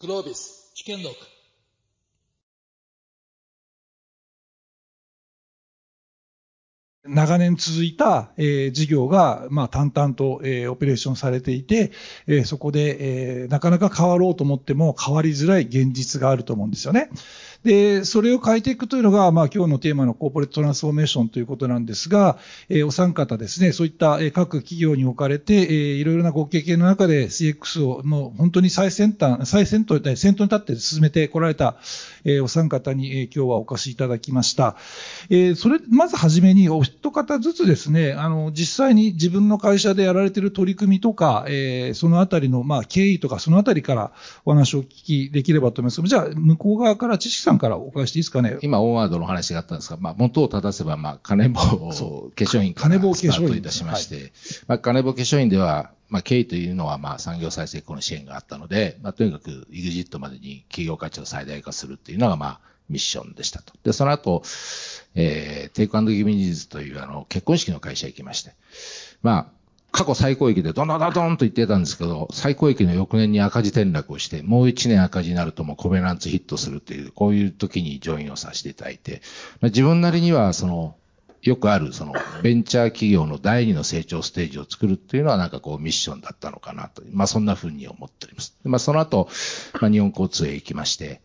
[0.00, 1.16] グロービス試験録
[7.04, 11.90] 長年続いた、えー事業が、まあ、淡々と、えーオペレーションされていて、
[12.26, 17.10] えーそこで、えーなかなか変わろうと思っても変わりづらい現実があると思うんですよね。
[17.64, 22.38] で、それを変えていくというのが、まあ、今日のテーマのコーポレートトランスフォーメーションということなんですが、
[22.68, 31.76] えーお三方ですね、そういった、各企業におかれて、えーいろいろなご経験の中で CX をもう本当に最先端、最先頭、先頭に立って進めてこられた、
[32.24, 34.76] えーお三方に、えー今日はお越しいただきました。
[35.28, 44.12] えーそれ、まずはじめに、お一方ずつですね、あの、実際に自分の会社でやられている取り組みとか、えーそのあたりの、まあ、経緯とか、そのあたりから
[44.44, 46.02] お話をお聞きできればと思います。
[46.08, 48.58] じゃあ、向こう側から、知識さんからお伺いしていいですかね？
[48.62, 54.32] 今、オンワードの話があったんですが、まあ、元を正せば、まあ、金棒化粧品から金棒化粧品スタートいたしまして、
[54.66, 63.74] まあ、金棒化粧品では、まあ、経緯というのは、まあ、産業再生後の支援があったので、まあ、とにかく EXIT までに企業価値を最大化するっていうのが、まあ、ミッションでしたと。
[63.82, 64.42] で、その後、
[65.14, 68.52] えー、テイクギビニーズという、あの、結婚式の会社へ行きまして、
[69.22, 69.57] まあ、
[69.90, 79.22] 過去最高益でどんどんどんと言ってたんですけど、最高益の翌年に赤字転落をして、もう一年赤字になるともうコベナンツヒットするっていう、こういう時にジョインをさせていただいて、
[79.60, 80.94] まあ、自分なりには、その、
[81.42, 87.02] よくある、その、ベンチャー企業の第二の成長ステージを作るっていうのはなんかこうミッションだったのかなと。
[87.12, 88.56] まあそんな風に思っております。
[88.64, 89.28] まあその後、
[89.80, 91.20] まあ日本交通へ行きまして、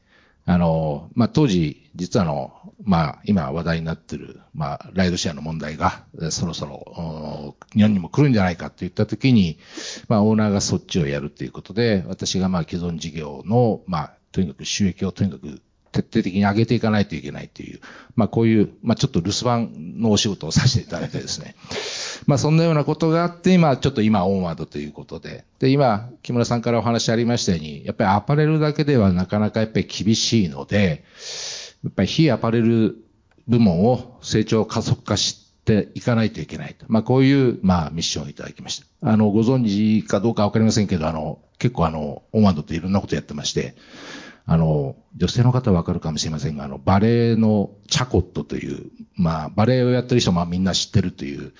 [0.46, 9.58] あの、まあ、当時、実はあの、まあ、今話題になってる、まあ、ライドシェアの問題が、そろそろ、日本にも来るんじゃないかって言った時に、
[10.10, 15.62] まあ、オーナーがそっちをやるっていうことで、私がまあ、既存事業の、まあ、とにかく収益をとにかく
[15.94, 17.80] 徹底的に上げていかないといけないという、
[18.16, 21.56] まあ、こういう、まあ、ちょっと留守番のお仕事をさせていただいてですね。
[22.26, 25.46] まあ、そんなようなことがあって、今、ちょっと今、オンワードということで。
[25.60, 31.04] で、今、木村さんからお話ありましたように、やっぱりアパレルだけではなかなかやっぱり厳しいので、
[31.84, 32.98] やっぱり非アパレル
[33.48, 36.86] 部門を成長加速化していかないといけないと。
[36.88, 39.10] まあ、こういう、まあ、ミッションをいただきました。
[39.10, 43.76] あの、ご存知かどうかわかりませんけど、あの、結構あの、オンワードっていろんなことやってまして、
[44.46, 51.54] あの、女性の方はわかるかもしれませんが、あの、バレエのチャコットという、まあ、バレエをやってる人もみんな知ってるという、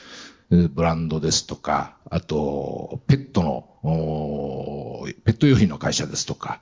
[0.50, 6.62] ブランドですとか、あと、ペットの、ペット用品の会社ですとか、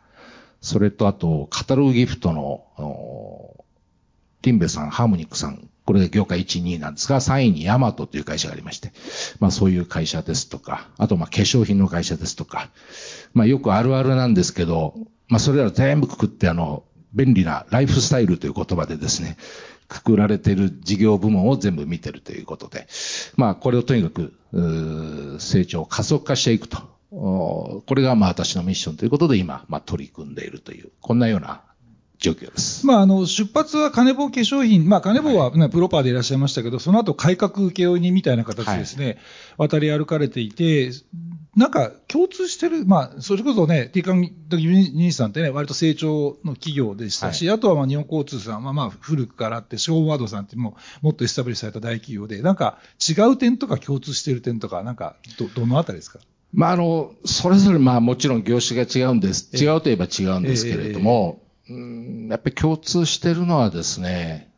[0.62, 2.42] それとあと、カタログギフトの、
[2.78, 3.62] おー
[4.42, 8.92] ティンベさん、ハーモニックさん、これで業界1、2なんですが、3位にヤマトという会社がありまして、
[9.40, 12.70] まあそういう会社ですとか、あとまあ化粧品の会社ですとか、
[13.34, 14.96] まあよくあるあるなんですけど、
[15.32, 16.84] まあそれら全部くくってあの、
[17.14, 19.38] 便利なライフスタイルという言葉でですね、
[19.88, 22.88] くくられている事業部門を全部見てるということで、
[23.38, 24.34] まあこれをとにかく、
[25.40, 26.80] 成長を加速化していくと。
[27.12, 31.62] これがまあ私のミッションということで今、まあ取り組んでいるという、こんなような
[32.22, 32.86] 状況です。
[32.86, 39.18] まあ、あの、出発は金棒化粧品、まあ、金棒は、ねプロパーでいらっしゃいましたけど、その後改革請負人みたいな形でですね、
[39.58, 40.92] 渡り歩かれていて、
[41.56, 56.20] なんか共通してる、まあ、それこそね、ティーカンギビニーさんってね、割と成長の企業でしたし、あとはまあ日本交通さんはまあ古くからあって、ショーンワードさんってもうもっとエスタブリッシュされた大企業で、なんか違う点とか共通してる点とか、なんかど、どのあたりですか？
[56.54, 59.50] まあ、あの、それぞれまあもちろん業種が違うんです。
[59.54, 59.64] ええ。
[59.64, 64.52] 違うといえば違うんですけれども、うんやっぱり共通してるのはですね、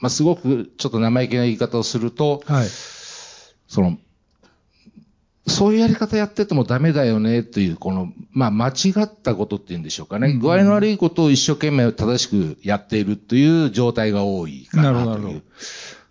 [0.00, 2.66] まあすごくちょっと生意気な言い方をすると、はい。
[3.66, 3.98] その、
[5.46, 10.28] そういうやり方やっててもダメだよねという、この、まあ間違ったことっていうんでしょうかね。
[10.28, 15.42] うんうん具合の悪いことを一生懸命正しくやっているという状態が多いかななるほどなるほどという。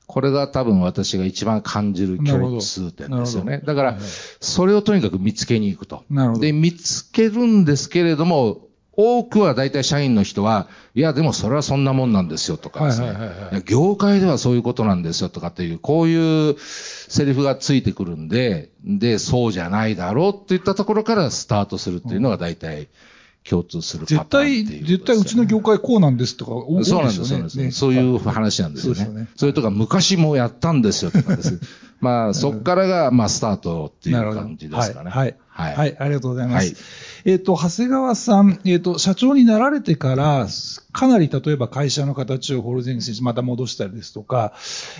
[0.07, 3.61] これが多分私が一番感じる共通点ですよね。
[3.65, 3.97] だから
[4.39, 6.05] それをとにかく見つけに行くと。
[6.09, 8.66] なるほどで、見つけるんですけれども、
[8.99, 13.15] 多くは大体社員の人は、いや、でもそれはそんなもんなんですよとかですね。
[13.65, 22.87] 業界ではそういうことなんですよとかっていう、こういうセリフがついてくるんで、で、そうじゃないだろうっていったところからスタートするっていうのが大体
[23.47, 29.05] 共通するパターン絶対、絶対うちの業界こうなんですとか、多いそうなんです、そうよねなんです、ねそういう話なんですよね。
[29.05, 31.59] そねそれとか、昔もやったんですよとかです。
[32.01, 35.09] まあ、そこからが、まあ、スタートっていう感じですかね。
[35.09, 35.35] はい。
[35.49, 35.97] ははいい。
[35.97, 36.67] ありがとうございます。
[36.67, 36.75] はい
[37.27, 40.47] えっ、と、長谷川さん、えっ、と、社長になられてから、
[40.93, 44.53] かなり例えば会社の形をホールディングスにまた戻したりですとか、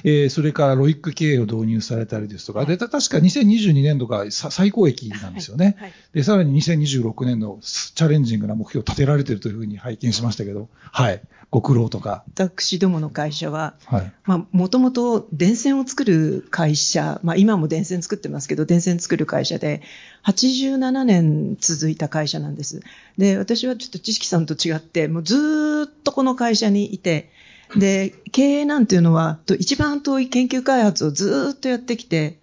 [0.04, 5.78] えーそれからロイック経営を導入されたりですとか、で、た確か2022年度がさ最高益なんですよね。
[5.80, 11.22] はいで、さらに2026年のチャレンジングな目標を立てられているというふうに拝見しましたけど、はい。
[11.50, 12.24] ご苦労とか。
[12.34, 14.12] 私どもの会社は、はい。
[14.26, 19.82] まあ、もともと電線を作る会社、まあ、今も電線作ってますけど、電線作る会社で、
[20.26, 22.82] 87年続いた会社会社なんです。
[23.18, 27.30] で、私はちょっと知識さんと違って、もうずっとこの会社にいて、
[27.76, 32.40] で、経営なんていうのは、と一番遠い研究開発をずっとやってきて、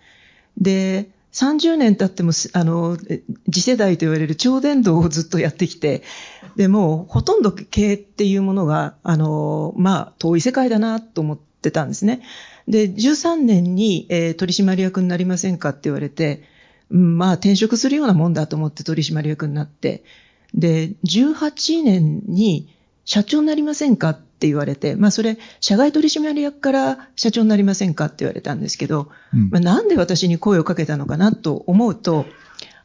[0.59, 2.97] で、30年経っても、あの、
[3.50, 6.03] 次世代と言われる超伝導をずっとやってきて、
[6.55, 12.23] で、もうほとんど経営っていうものが、あの、まあ、遠い世界だなと思ってたんですね。
[12.69, 16.44] で、13年に、えー取締役になりませんかって言われて、
[16.91, 20.05] まあ、転職するようなもんだと思って取締役になって、
[20.55, 22.73] で、18年に
[23.05, 29.51] 社長になりませんかって言われて、まあ、それ、社外取締役から社長になりませんかって言われたんですけど、うん。
[29.51, 32.27] まあ、なんで私に声をかけたのかなと思うと、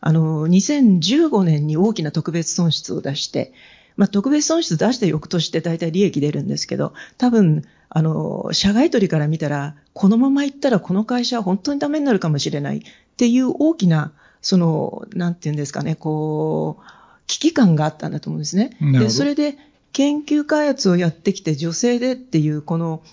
[0.02, 3.54] あの、2015年に大きな特別損失を出して、
[4.00, 12.82] まあ、特別損失出して翌年って大体利益出るんですけど、多分、あの、社外取りから見たら、このまま行ったらこの会社は本当にダメになるかもしれないっ
[13.18, 16.84] ていう大きな、その、なんていうんですかね、こう、
[17.28, 18.78] 危機感があったんだと思うんですね。
[18.80, 19.58] で、それで
[19.92, 23.04] 研究開発をやってきて女性でっていう、この、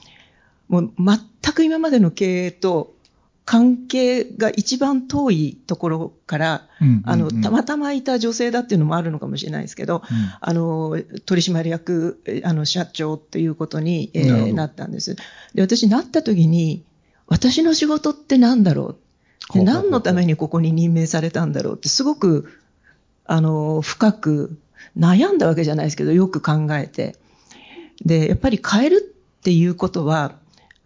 [0.68, 2.94] もう全く今までの経営と
[3.46, 7.02] 関係が一番遠いところから、うんうんうん。
[7.06, 10.02] あの、たまたまいた女性だっていうのもあるのかもしれないですけど、
[10.40, 15.14] あの、取締役、えあの、社長っていうことに、えーなったんです。
[15.54, 16.82] で、私なった時に、
[17.28, 18.96] 私の仕事って何だろ
[19.54, 19.62] う。
[19.62, 22.48] 何のためにここに任命されたんだろうって、すごく、
[23.26, 24.58] あの、深く
[24.98, 27.14] 悩んだわけじゃないですけど、よく考えて。
[28.04, 30.34] で、やっぱり変えるっていうことは、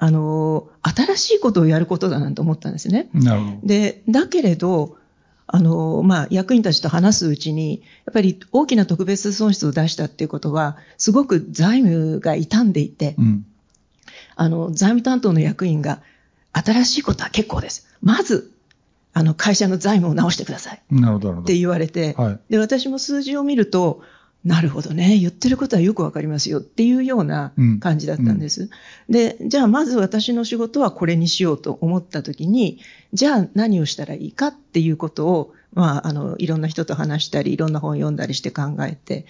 [0.03, 3.11] あの、新しいことをやることだなんて思ったんですね。
[3.13, 3.59] なるほど。
[3.65, 4.97] で、だけれど、
[5.47, 13.45] あの、まあ、役員たちと話すうちに、やっぱり大きな特別損失を出したっていうことは、すごく財務が傷んでいて、うん。
[14.37, 16.01] あの、財務担当の役員が、
[16.53, 17.87] 新しいことは結構です。
[18.01, 18.53] まず、
[19.13, 20.83] あの、会社の財務を直してください。
[21.43, 24.01] って言われて、はいで、私も数字を見ると、
[24.45, 28.71] なるほどね、言ってることはよくわかりますよっていうようなうん感じだったんです。
[29.09, 32.79] で、じゃあまず私の仕事はこれにしようと思ったときに、
[33.13, 39.27] じゃあ何をしたらいいかっていうことを、まあ、あの、いろんな人と話したり、いろんな本を読んだりして考えて、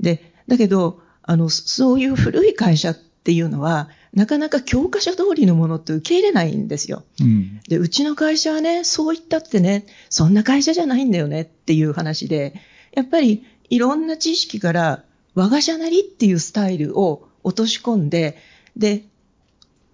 [0.00, 7.04] で、だけど、あの、そういう古い会社っていうのは、なかなか教科書通りのものって受け入れないんですよ。
[7.20, 7.60] うん。
[7.68, 12.54] で、うちの会社はね、そう言ったってね、そんな会社じゃないんだよねっていう話で、
[12.94, 15.04] やっぱりいろんな知識から
[15.34, 18.36] 我が社なりっていうスタイルを落とし込んで、
[18.76, 19.04] で、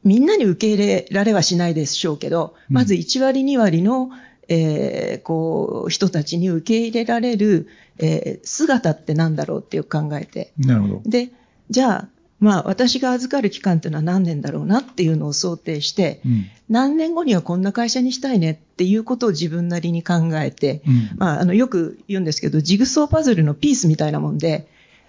[0.02, 4.10] みんなに受け入れられはしないでしょうけど、うんまず1割2割の、
[4.48, 7.68] えーこう、人たちに受け入れられる、
[7.98, 11.02] えー姿ってなんだろうってよく考えて、なるほど。
[11.04, 11.32] で、
[11.70, 12.08] じゃあ、
[12.44, 16.44] まあ私が預かる期間っていうのは何年だろうなっていうのを想定して、うん。
[16.68, 21.10] 何年後にはこんな会社にしたいねっていうことを自分なりに考えて、うん。
[21.16, 24.68] まあ、あの、よく言うんですけど、ジグソーパズルのピースみたいなもんで、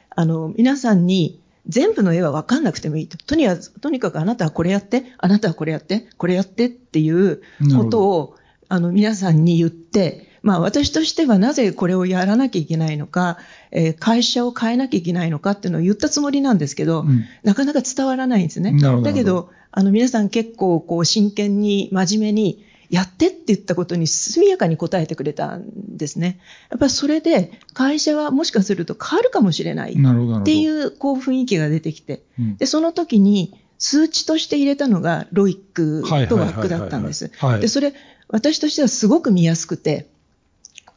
[0.10, 3.18] あの、皆さんに全部の絵は分かんなくてもいいと。
[3.18, 7.42] とにかく、とにかくあなたはこれやって、あなたはこれやって、これやってっていう
[7.76, 8.36] ことを、
[8.70, 13.40] あの、皆さんに言って、まあ、私としてはなぜこれをやらなきゃいけないのか、
[13.72, 18.80] えー会社を変えなきゃいけないのかっていうのを言ったつもりなんですけど、うんなかなか伝わらないんですね。
[19.02, 26.40] だけど、あの、皆さん結構、こう、真剣に、真面目に、やってって言ったことに速やかに答えてくれたんですね。
[26.70, 29.94] やっぱりそれで、会社はもしかすると変わるかもしれない。
[29.94, 32.22] っていう、こう、雰囲気が出てきて。
[32.40, 32.58] うん。
[32.58, 37.32] で、その時に、数値として入れたのが、ロイックとワックだったんです。
[37.38, 37.94] はいで、それ、
[38.28, 40.08] 私としてはすごく見やすくて、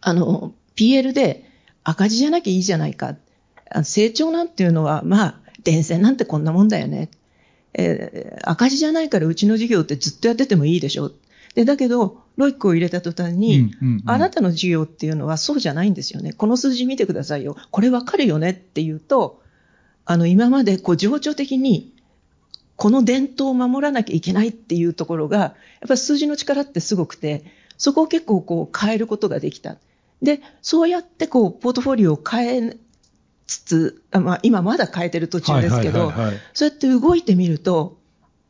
[0.09, 1.45] あの、PL で
[1.85, 3.17] 赤字じゃなきゃいいじゃないか。
[3.71, 7.11] あ成長なんていうのは、まあ、電線なんてこんなもんだよね。
[7.75, 11.13] えー赤字じゃないからうちの事業ってずっとやっててもいいでしょ。
[11.55, 16.33] で、だけど、ロイックを入れた途端に、うんうんうんあなたの事業っていうのはそうじゃないんですよね。
[16.33, 17.57] この数字見てくださいよ。
[17.71, 19.43] これわかるよねっていうと、
[20.05, 21.93] あの、今までこう情緒的に、
[22.77, 27.45] この伝統を守らなきゃいけないっていうところが、やっぱり数字の力ってすごくて、
[27.77, 29.77] そこを結構こう変えることができた。
[30.23, 32.77] で、そうやってこう、ポートフォリオを変え
[33.47, 36.13] つつ、あまあ今まだ変えてる途中ですけど、
[36.55, 37.99] そうやって動いてみると、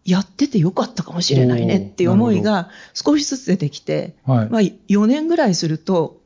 [0.05, 6.21] やっててよかったかもしれないねっていう思いが少しずつ出てきて、はいまあ4年ぐらいすると、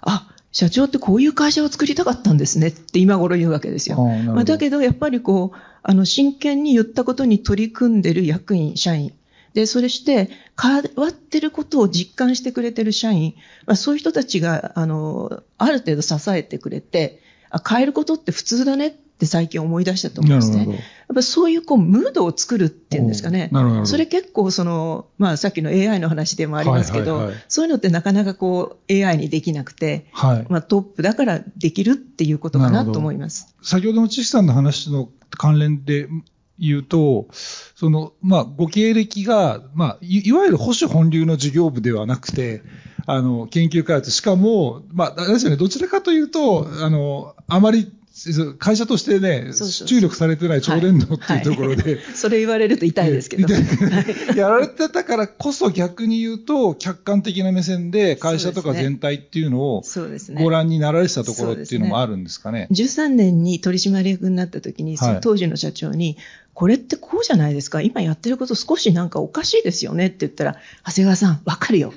[0.00, 4.02] あ、社長ってこういう会社を作りたかったんですねって今頃言うわけですよ。
[4.02, 9.12] まあ、だけどやっぱりこう、あの真剣に言ったことに取り組んでる役員、社員。
[9.56, 10.28] で、それして
[10.60, 13.34] 変わってることを実感してくれてる社員、
[13.66, 20.66] まあ、そういう人たちが、あの、ある程度支えてくれて、あ変えることって普通だねっって最近思い出したと思うんですね。
[20.68, 23.50] やっぱそういうこうムードを作るっていうんですかね。
[23.84, 33.54] それ結構その、まあさっきの AI の話でもありますけど、そういうのってなかなかこう AI にできなくて、はい、まあトップだからできるっていうことかなと思います。
[33.62, 36.08] 先ほどの知識さんの話の関連で
[36.58, 37.28] 言うと、
[37.74, 42.62] その、まあ、ご経歴が、まあ、いわゆる保守本流の事業部ではなくて、
[43.06, 47.92] あの、研究開発、しかも、まあ、あれですよね、どちらかというと、あの、あまり
[48.58, 49.52] 会社としてね、
[49.86, 51.94] 注力されてない超伝導っていうところで、はい。
[51.94, 53.46] はい、それ言われると痛いですけど。
[54.34, 59.82] やられてたからこそ逆に言うと、客観的な目線で会社とか全体っていうのを
[60.38, 62.56] ご覧になられてたところっていうのもあるんですかね。
[62.56, 62.68] ね。
[62.70, 66.16] 13年に取締役になった時に、その当時の社長に、
[66.54, 67.82] これってこうじゃないですか。
[67.82, 70.56] 今やってること少しなんかおかしいですよねって言ったら、
[70.86, 71.92] 長谷川さん、わかるよ。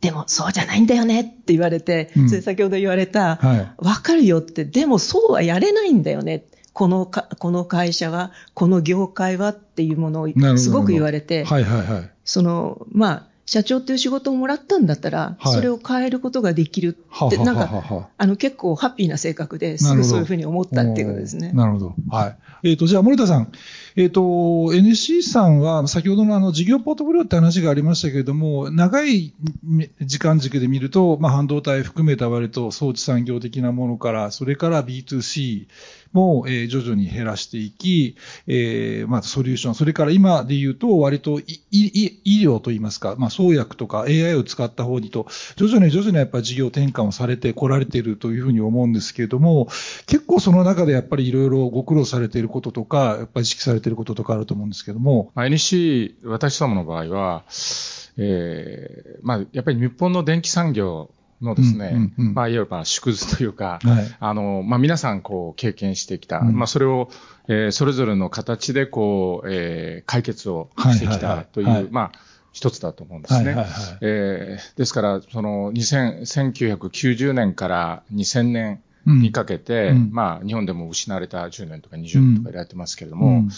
[0.00, 6.44] でもそうじゃないんだよねって言われて、うん、先ほど言われた、わ、はい、かるよって、でもそうはやれないんだよね。
[6.72, 12.10] このか、この会社は、この業界はっていうものをすごく言われて、はいはいはい。
[12.24, 21.52] その、まあ、社長っていう仕事をもらったんだったら、はい、それを変えることができるって、なんか、あの、結構ハッピーな性格ですぐそういうふうに思ったっていうことですね。
[21.52, 21.94] なるほど。
[22.08, 22.68] はい。
[22.68, 23.50] えっ、ー、と、じゃあ、森田さん。
[23.96, 29.32] えっ、ー、と、NC さんは、先ほどのあの、事業ポートフォリオって話がありましたけれども、長い
[30.02, 35.66] 時間軸で見ると、まあ、半導体含めた割と装置産業的なものから、それから B2C、
[36.12, 38.16] も、えー、徐々に減らしていき、
[38.46, 49.68] えー、まあ、ソリューション、それから今で言うと、割と医療といいますか、まあ、創薬とか AI を使った方にと、徐々に徐々にやっぱり事業転換をされてこられているというふうに思うんですけれども、
[50.06, 55.32] 結構その中でやっぱりいろいろご苦労されていることとか、やっぱり意識されていることとかあると思うんですけども。
[55.36, 57.44] NC、私どもの場合は、
[58.16, 61.10] えー、まあ、やっぱり日本の電気産業
[61.40, 67.08] のですね、うんうんうん、まあ、いわば縮図というか、はい、あの、まあ、皆さん、こう、経験してきた、うん、まあ、それを、
[67.48, 71.84] えー、それぞれの形で、こう、えー、解決をしてきたという、はいはい。
[71.84, 72.12] はい、まあ、
[72.52, 73.46] 一つだと思うんですね。
[73.46, 83.48] はいはいはい、えー、ですから、その、2000、1990年から2000年、にかけて、うん、まあ、日本でも失われた10年とか20年とか言われてますけれども、うん、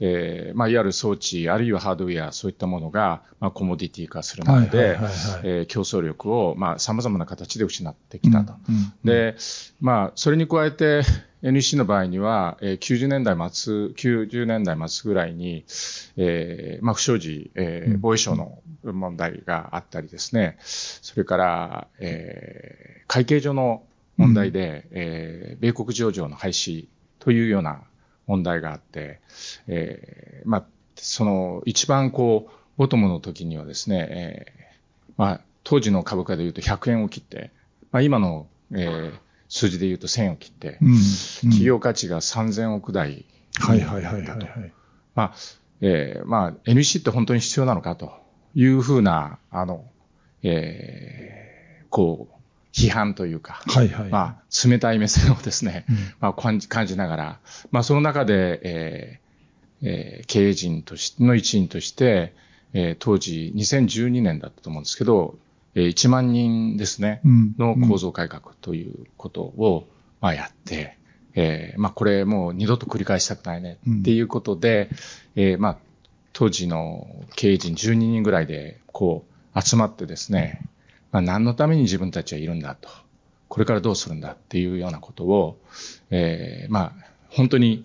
[0.00, 4.98] えー、まあ、いわゆる装置、あるいはハードウェア、そういったものが、まあ、コモディティ化する中で、
[5.42, 8.54] え競争力を、まあ、様々な形で失ってきたと。
[8.68, 9.36] うん、で、
[9.80, 11.02] まあ、それに加えて、
[11.42, 15.64] NEC の場合には、えー、90年代末、90年代末ぐらいに、
[16.16, 23.82] えー、まあ、不祥事、えー、防衛省の問題があったりですね、それから、えー、会計上の
[24.20, 26.86] 問題で、うん、えー、米国上場の廃止
[27.18, 27.82] というような
[28.26, 29.20] 問題があって、
[29.66, 30.64] えー、まあ、
[30.96, 37.50] その一番こう、ボトムの時にはですね、えー、まあ、当時の株価で言うと100円を切って、
[37.92, 39.12] まあ、今の、えー、
[39.48, 40.98] 数字で言うと1000円を切って、うんうん、
[41.40, 43.24] 企業価値が3000億台。
[43.58, 44.72] はいはいはいはい、はい。
[45.14, 45.34] まあ、
[45.80, 48.12] えー、まあ、NEC って本当に必要なのかと
[48.54, 49.84] いうふうな、あの、
[50.42, 52.39] えー、こう、
[52.72, 57.38] 批判というか、はいはい、まあ、冷たい目線をですね、うん、まあ感じ、感じながら、
[57.70, 59.30] まあ、その中で、えー
[59.82, 62.34] えー、経営陣としての一員として、
[62.72, 65.36] えー、当時2012年だったと思うんですけど、
[65.74, 69.88] えー、1万人ですね、うん、の構造改革ということを、
[70.20, 70.96] まあ、やって、
[71.34, 74.90] えー、まあ、これもう二度と繰り返したくないねっていうことで、
[75.36, 75.78] うん、えー、まあ、
[76.32, 79.24] 当時の経営陣12人ぐらいで、こ
[79.54, 80.62] う、集まってですね、
[81.12, 82.88] まあ、何のために自分たちはいるんだと。
[83.48, 85.58] これからどうするんだっていうようなことを、
[86.10, 86.92] えー、まあ、
[87.28, 87.82] 本当に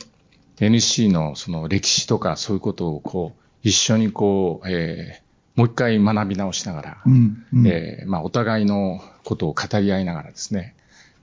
[0.58, 10.76] NC のその歴史とかそういうことをこう、一緒にこう、えー、もう一回学び直しながら、うんうん、えー、まあ、お互いのことを語り合いながらですね、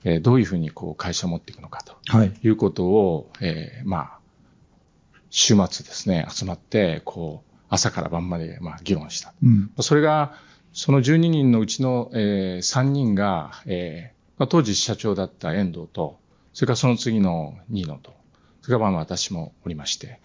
[0.03, 4.19] えー、どういうふうにこう会社を持っていくのかと、はい、いうことを、えー、まあ、
[5.29, 9.33] 週末ですね、集まって、こう、朝から晩まで、まあ、議論した。
[9.41, 10.35] うん、それが、
[10.73, 16.19] その12人のうちの、えー、3人が、えーまあ、当時社長だった遠藤と、
[16.53, 18.13] それからその次の新野と、
[18.61, 20.19] それからまあ私もおりまして、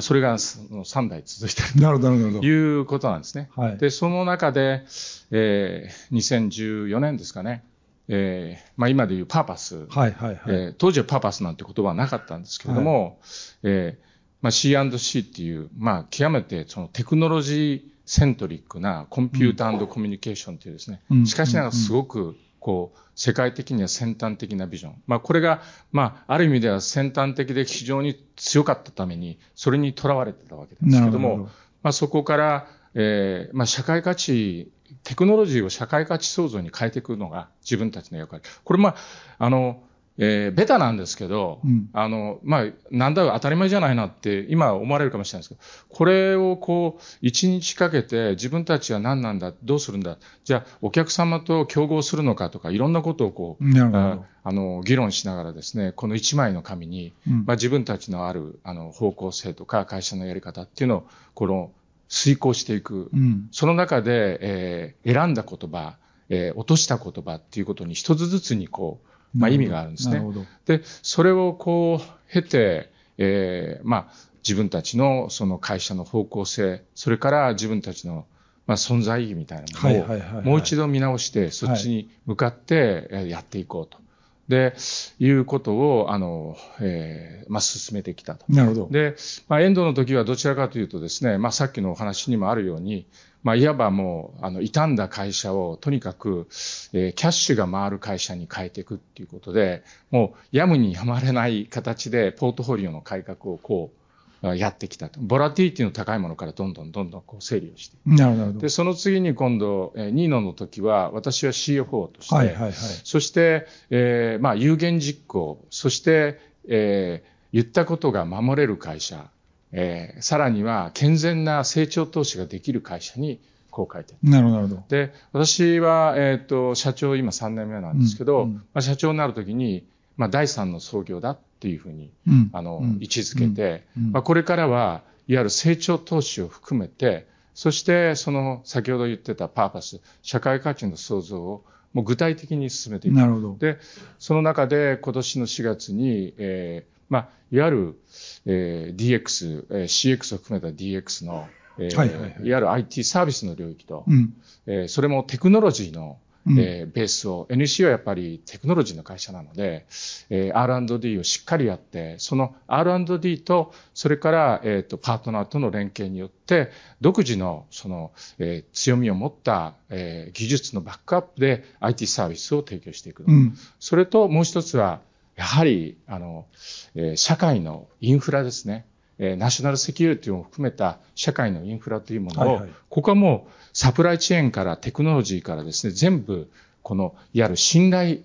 [0.00, 3.50] それが3代続いているということなんですね。
[3.56, 4.84] はい、で、その中で、
[5.30, 7.64] えー、2014年ですかね、
[8.08, 10.40] えーまあ、今でいうパーパス、はいはいはい。
[10.48, 13.14] えー、当時はパーパスなんて言葉はなかったんですけれども、はい。
[13.62, 14.06] えー
[14.42, 25.02] まあ、C&C っていう、まあ、極めてそのテクノロジーセントリックなコンピューターコミュニケーションというですね、しかしながらすごく、こう、世界的には先端的なビジョン。
[25.06, 25.60] まあ、これが、
[25.90, 31.42] まあ、ある意味では先端的で非常に強かったために、それにとらわれてたわけですけども、ど
[31.82, 34.70] まあ、そこから、えー、まあ、社会価値、
[35.02, 38.44] テクノロジーを社会価値創造に変えていくのが自分たちの役割。
[38.62, 38.96] これ、まあ、
[39.38, 39.82] あの、
[40.18, 61.72] えー、ベタなんですけど、うん、あの、まあ、なんだ当たり前じゃないなって今思われるかもしれないですけど、これをこう、一日かけて自分たちは何なんだ、どうするんだ、じゃあお客様と競合するのかとか、いろんなことをこう、ああの、議論しながらですね、この一枚の紙に、うん、まあ、自分たちのある、あの、方向性とか会社のやり方っていうのを、この、
[62.08, 63.10] 遂行していく。
[63.12, 65.96] うん、その中で、えー、選んだ言葉、
[66.28, 70.22] えー、落とした言葉っていうことに一つずつにこう、まあ、意味があるんですね。
[70.66, 74.12] で、それをこう、経て、えー、まあ、
[74.42, 78.26] 自分たちのその会社の方向性、それから自分たちの
[78.66, 83.98] まあ、存在意義みたいなものをもう一度見直して、そっちに向かってやっていこうと。
[84.48, 84.74] で、
[85.18, 88.44] いうことを、あの、えー、まあ、進めてきたと。
[88.48, 88.88] なるほど。
[88.90, 89.16] で、
[89.48, 93.06] まあ、エンドの時はどちらかというとですね、まあ、さっきのお話にもあるように、
[93.42, 96.46] まあ、いわばもう、あの、傷んだ会社を、とにかく、
[96.92, 104.05] えー、キャッシュが回る会社に変えていくっていうことで、もう、やむにやまれない形で、ポートフォリオの改革をこう、
[104.54, 105.18] やってきたと。
[105.20, 107.96] ボラティティの高いものからどんどんどんどんこう整理をして。
[108.06, 108.58] なるほど。
[108.60, 116.38] で、その次に今度、えー、ニーノの時は、私は CFO として、はいはいはい、そして、えー、まあ、有言実行、そして、
[116.68, 119.28] えー、言ったことが守れる会社、
[119.72, 124.82] えー、さらには健全な成長投資ができる会社にこう書いてなるほど。
[124.88, 129.86] で、私は、えっ、ー、と、社長今3年目なんですけど、うんうん、まあ、社長になるときに、
[130.16, 143.14] まあ、第3の創業だっていうふうに、うん、あの、位置づけて、まあ、これからは、いわゆる成長投資を含めて、そしてその先ほど言ってたパーパス、社会価値の創造をもう具体的に進めていく。
[143.14, 143.56] なるほど。
[143.58, 143.78] で、
[144.18, 147.98] その中で今年の4月に、えー、まあ、いわゆる、
[148.44, 154.34] えー、DX、えー、CX を含めた DX の、えーはいはいはい、いわゆる IT サービスの領域と、うん、
[154.66, 159.86] えー、それもテクノロジーの、えー、ベースを、NEC はやっぱりテクノロジーの会社なので、
[160.30, 173.24] えー、R&D をしっかりやって、その R&D と、それから、えっ、ー、と、パートナーとの連携によって、独自の、その、えー、強みを持った、えー、技術のバックアップで IT サービスを提供していく。
[173.26, 175.00] うん、それと、もう一つは、
[175.34, 176.46] やはり、あの、
[176.94, 178.86] えー、社会のインフラですね。
[179.18, 186.50] えー、ナショナルセキュリティを含めた社会のインフラというものを、はいはい、ここはもうサプライチェーンからテクノロジーからですね、全部、
[186.82, 188.18] この、いわゆる信頼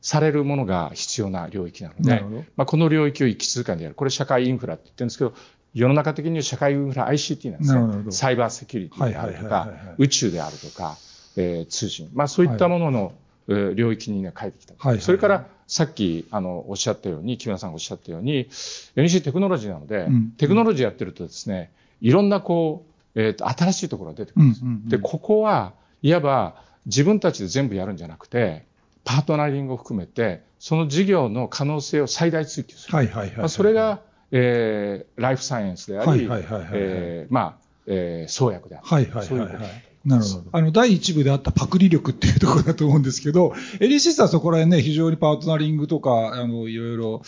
[0.00, 2.22] されるものが必要な領域なので、
[2.56, 3.94] まあ、この領域を一気通貫でやる。
[3.94, 5.34] これ社会インフラって言ってるんですけど、
[5.74, 8.12] 世の中的には社会インフラ ICT なんですね。
[8.12, 10.96] サイバーセキュリティであるとか、宇宙であるとか、
[11.36, 12.10] えー、通信。
[12.12, 13.12] まあそういったものの、
[13.48, 14.74] 領域にね、変えてきた。
[14.78, 18.48] はい、それから、さっき、あの、おっしゃったように、木村さんがおっしゃったように、
[18.96, 24.62] NEC テクノロジーなので、うん、テクノロジーやってるとですね、いろんなこう、えっ、ー、と、新しいところが出てくるんです。
[24.62, 28.66] うんうんうん、で、ここは、いわば、自分たちで全部やるんじゃなくて、
[29.04, 32.96] パートナリングを含めて、その事業の可能性を最大追求する。
[32.96, 34.00] はいはいはい、まあ、それが、
[34.32, 37.54] えー、ライフサイエンスであり、はいはいはいはい、えー、まあ、
[37.86, 38.86] えー、創薬である。
[38.86, 39.58] はいはいはい、はい、そういうこと
[40.04, 40.44] なるほど。
[40.52, 47.22] あの、第1部であったパクリ力っていうところだと思うんですけど、エリシスはそこら辺ね、非常にパートナリングとか、あの、いろいろ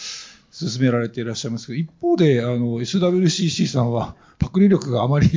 [0.51, 5.29] 進められていらっしゃいますけど、一方で、あの、SWCC さんはパクリ力があまり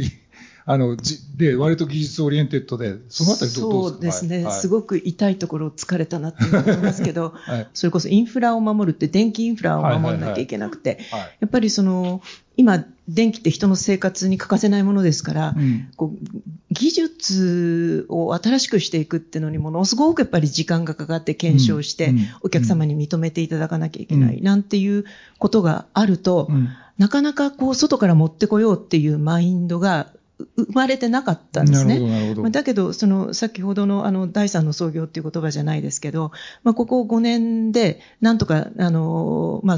[0.65, 3.91] あの、じで、割と技術オリエンテッドで、そのあたりどうですか？
[3.91, 11.00] そうですね、はい、すごく痛いところを突かれたなって思いますけど、 はい、それこそインフラを守るって、電気インフラを守らなきゃいけなくて、
[11.39, 12.22] やっぱりその、
[12.58, 16.28] 今、電気って人の生活に欠かせないものですから、うん、こう
[16.72, 25.06] 技術を新しくしていくっていうのにものすごくやっぱり時間がかかって検証して、お客様に認めていただかなきゃいけない、なんていう
[25.39, 26.50] ことがあると、
[26.98, 30.08] なかなかこう外から持ってこようっていうマインドが
[30.56, 32.36] 生まれてなかったんですね。
[32.36, 36.32] まだけど、その、先ほどの、あの、第三の創業っていう言葉じゃないですけど、
[36.63, 39.78] まあ、ここ5年で、なんとか、あの、まあ、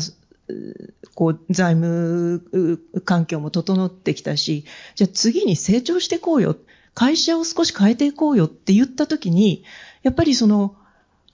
[1.16, 2.44] こう、財務
[3.06, 6.56] 環境も整ってきたし、じゃあ次に成長していこうよ。
[6.94, 9.64] 会社を少し変えていこうよって言ったときに、
[10.04, 10.76] やっぱりその、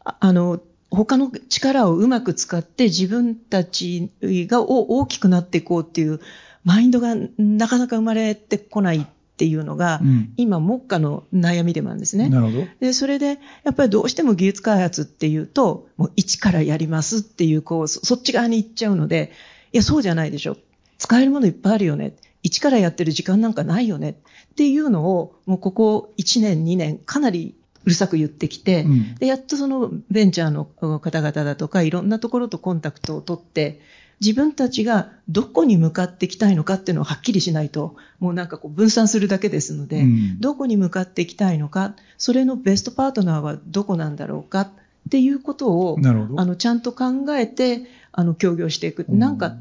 [0.03, 6.21] あの、他の力をうまく使って自分たちが大きくなっていこうっていう
[6.63, 9.05] マインドがなかなか生まれてこない
[9.37, 12.27] っていうのが、うん、今、目下の悩みでもあるんですね。
[12.27, 12.65] なるほど。
[12.79, 19.31] で、それで、やっぱりどうしても技術開発っていうと、もう一からやりますっていう、こう、そっち側に行っちゃうので、
[19.73, 20.57] いや、そうじゃないでしょ。
[20.97, 22.15] 使えるものいっぱいあるよね。
[22.41, 24.17] 一からやってる時間なんかないよね。
[24.53, 27.53] っていうのを、もうここ1年、2年、かなり
[27.85, 33.81] うるさく言ってきて、うん、で、やっとそのベンチャーの方々だとか、いろんなところとコンタクトを取って、
[34.19, 44.69] 自分たちがどこに向かっていきたいのかっていうのをはっきりしないと、もうなんかこう分散するだけですので、うん、どこに向かっていきたいのか、それのベストパートナーはどこなんだろうかっ
[45.07, 49.05] っていうことを、あの、ちゃんと考えて、あの、協業していく。
[49.07, 49.55] なんか、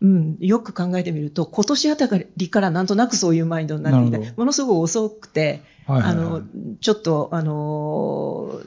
[0.00, 6.42] うん、よく考えてみると、今年あたりからなんとなくそういうマインドになっていて、ものすごく遅くて、はいはいはい、あの、
[6.80, 8.58] ちょっと、あの、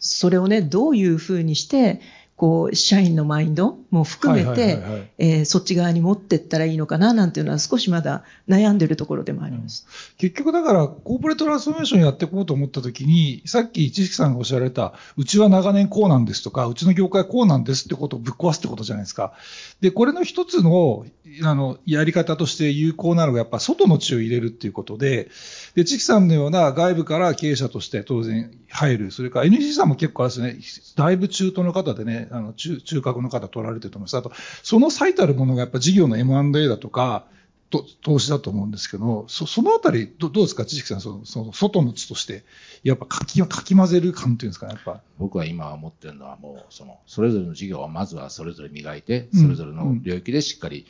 [0.00, 2.00] それをね、どういうふうにして、
[2.36, 4.78] こう、社員のマインドも含めて、
[5.16, 9.86] えそっち側に持っていったらいいのかな、なんていうのは少しまだ悩んでるところでもあります。
[9.88, 19.32] うん、結局だから、コーポレートトランスフォーメーションやっていこうと思ったときに、さっき知識さんがおっしゃられた、うちは長年こうなんですとか、うちの業界こうなんですってことをぶっ壊すってことじゃないですか。
[19.80, 21.06] で、これの一つの、
[21.42, 25.28] あの、やり方として有効なのが、やっぱ外の血を入れるっていうことで、
[25.74, 29.10] で、チキさんのような外部から経営者として当然入る。
[29.10, 30.58] それから NGC さんも結構あれですね、
[30.96, 34.16] だいぶ中東の方でね、あの中、中核の方取られてると思います。
[34.16, 37.26] あと、その最たるものがやっぱ事業の M&A だとか、
[37.68, 42.44] と投資だと思うんですけど、そそのあたりど、どうですか、知識さん、そのその外の地として、
[42.84, 45.00] やっぱかきかき混ぜる感っていうんですかね、やっぱ。
[45.18, 50.86] 僕は今思ってるのは、もうその、それぞれの事業はまずはそれぞれ磨いて、それぞれの領域でしっかり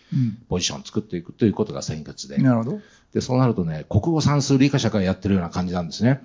[0.48, 2.36] ポジションを作っていくということが先決で。
[2.38, 2.80] なるほど。
[3.14, 6.20] で、そうなるとね、国語算数理科社会やってるような感じなんですね。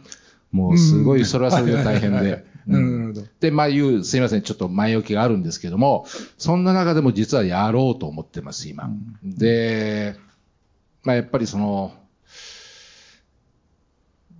[0.51, 2.45] もうすごい、それはそれで大変で。
[3.39, 6.05] で、まあいう、すいません、ちょっと前置きがあるんですけども、
[6.37, 8.89] そんな中でも実はやろうと思ってます、今。
[9.23, 10.15] で、
[11.03, 11.93] まあやっぱりその、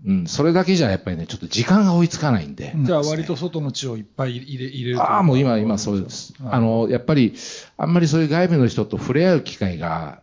[0.04, 2.74] うん、それだけじゃやっぱりね、ちょっと時間が追いつかないんで。
[2.76, 6.34] じゃあ割と外の血をいっぱい入れ入れるああ、もう今、今そうです。
[6.44, 7.36] あの、やっぱり、
[7.78, 10.22] あんまりそういう外部の人と触れ合う機会が、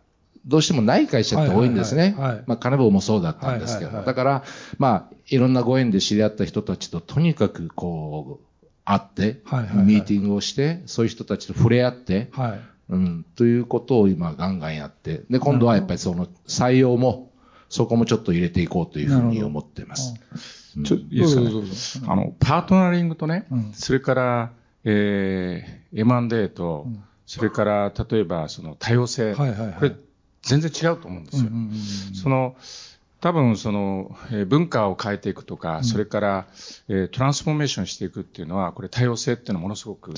[0.49, 2.15] どうしてもない会社って多いんですね。
[2.17, 4.01] まあ、金棒もそうだったんですけど。
[4.01, 4.43] だから、
[4.77, 9.41] まあ、いろんなご縁で知り合った人たちととにかくこう、会って、
[9.85, 12.59] ミーティングをして、そういう人たちと触れ合って、はい、
[12.89, 17.31] うん、ということを今ガンガンやって、で、今度はやっぱりその採用も、
[17.69, 20.15] そこもちょっと入れていこうというふうに思ってます。
[20.83, 22.11] ちょ、いいですかね。
[22.11, 24.51] あの、パートナリングとね、うん、それから、
[24.83, 29.95] えー、M&A と、うん、それから、例えば、その多様性、はいはいはい、これ、
[30.49, 31.51] 全然違うと思うんですよ。
[32.23, 32.55] その、
[33.21, 36.47] 多分その、えー、文化を変えていくとか、うん、それから、
[36.87, 40.11] えー、トランスフォーメーションしていくっていうのは、これ多様性っていうのはものすごく、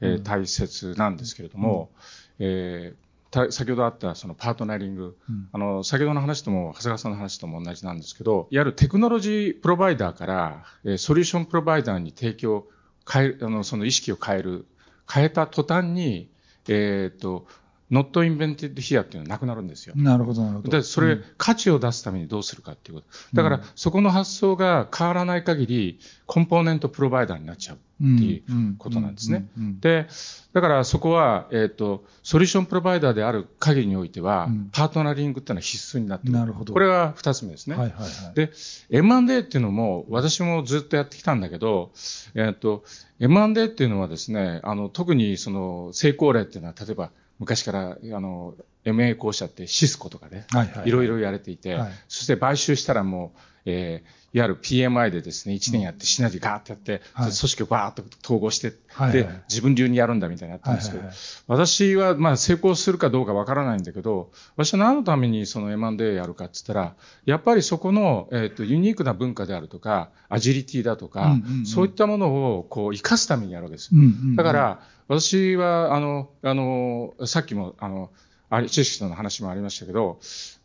[0.00, 1.90] えー、大切なんですけれども、
[2.38, 12.66] うん、えー、先ほどあったそのパートナリング、うん、あの、先ほどの話とも、長谷川さんの話とも同じなんですけど、いわゆるテクノロジープロバイダーから、えー、ソリューションプロバイダーに提供、
[13.10, 14.66] 変えあの、その意識を変える、
[15.12, 16.30] 変えた途端に、
[16.68, 17.46] えっ、ー、と、
[17.90, 19.94] not invented here っていうのはなくなるんですよ。
[19.96, 20.70] なるほど、なるほど。
[20.70, 23.06] で、それ、うん、価値を出すためにどうするかっていうこと。
[23.34, 29.46] だから、うん、そこの発想が変わらない限り、コンポーネントプロバイダーになっちゃうっていうことなんですね。
[29.80, 30.06] で、
[30.52, 36.32] だからそこは、えっ、ー、と、ソリューションプロバイダーである限りにおいては、うん、パートナリングっていうのは必須になってる。
[36.32, 36.72] なるほど。
[36.72, 37.76] これは二つ目ですね。
[37.76, 38.34] はいはいはい。
[38.34, 38.50] で、
[38.90, 41.92] M&A っていうのも、私もずっとやってきたんだけど、
[42.34, 42.84] えっ、ー、と、
[43.20, 50.90] M&A っていうのはですね、あの、特にその、成功例っていうのは、例えば、昔から、あの、MA 校舎ってシスコとかで、はいはい、い。
[50.90, 66.94] ろいろやれていて、はい、そして買収したらもう、えー、いわゆる PMI でですね、1年やってシナジーガーってやって、組織をバーッと統合して、はい、で、自分流にやるんだみたいなやったんですけど、はいはいはい、私はまあ成功するかどうかわからないんだけど、私は何のためにその M&A やるかって言ったら、
[67.24, 73.90] やっぱりそこの、えっ、ー、と、ユニークな文化であるとか、アジリティだとか、うんうんうん、そういったものをこう生かすためにやるわけです。
[73.92, 78.10] うんうんうん、だから、私は、あの、あの、さっきも、あの、
[78.48, 80.18] あ知識の話もありましたけど、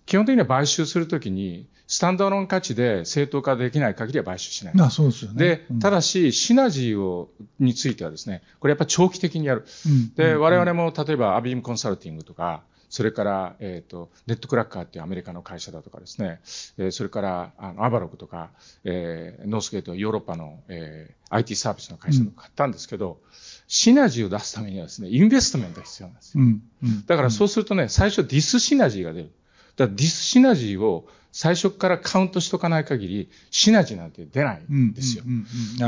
[0.06, 4.74] 基本的には買収するときに、スタンドアロン価値で正当化できない限りは買収しない。
[4.80, 5.38] あそうですよね。
[5.38, 9.66] で、うん、ただし、シナジーを、についてはですね、これやっぱり長期的にやる。
[9.86, 16.42] うん、で、我々も例えばアビームコンサルティングとか、それから、えっ、ー、と、ネットクラッカーっていうアメリカの会社だとかですね、
[16.78, 18.50] えー、それから、あの、アバログとか、
[18.84, 23.18] えー、ノースゲート、ヨーロッパの、えー、IT サービスの会社とか買ったんですけど、うん
[23.74, 26.44] シナジーを出すためにはですね、インベストメントが必要なんですよ。
[26.44, 29.32] うんうん、だからそうするとね、最初ディスシナジーが出る。
[29.78, 35.24] だからディスシナジーを最初からカウントしとかない限り、シナジーなんて出ないんですよ。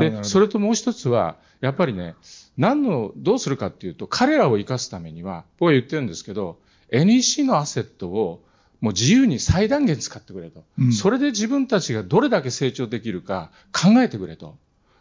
[0.00, 2.14] で、それともう一つは、やっぱりね、
[2.56, 6.58] 何の、どうするかっていうと、彼らを生かすためには、僕は言ってるんですけど、
[6.90, 8.42] NEC のアセットを
[8.80, 10.92] もう自由に最大限使ってくれと、うん。
[10.92, 14.56] それで自分たちがどれだけ成長できるか考えてくれと。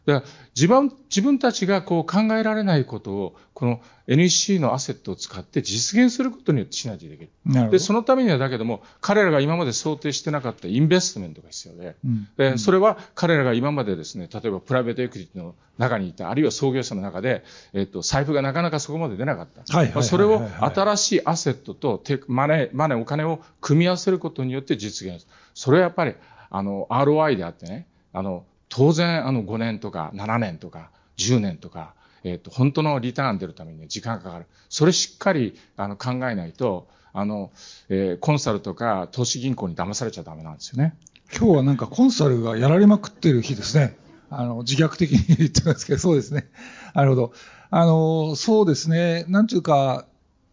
[0.05, 7.69] だから自分自分たちがこう考えられないことを、この NEC のアセットを使って実現することによってシナジーできる。
[7.69, 19.77] で、そのためにはだけども、彼らが今まで想定してなかったインベストメントが必要で、うん、でそれは彼らが今までですね、例えばプライベートエクイティの中にいた、あるいは創業者の中で、えっと、財布がなかなかそこまで出なかった。
[19.77, 25.33] はい、それを新しいアセットとマネー、マネー、お金を組み合わせることによって実現する。
[25.53, 26.15] それはやっぱり、
[26.49, 28.43] あの、ROI であってね、あの、
[28.75, 34.47] 当然、あの、5年とか7年とか、10年とか、えっ、ー、と、本当のリターン出るためにね、時間がかかる。
[34.67, 37.51] それしっかり、あの、考えないと、あの、
[37.89, 40.95] えー、コンサルとか投資銀行に騙されちゃダメなんですよね。
[41.37, 43.95] 今日はなんかコンサルがやられまくってる日ですね。
[44.31, 46.47] あの、自虐的に言ってますけど、そうですね。
[46.95, 47.33] なるほど。
[47.69, 49.25] あの、そうですね。
[49.27, 50.07] なんていうか、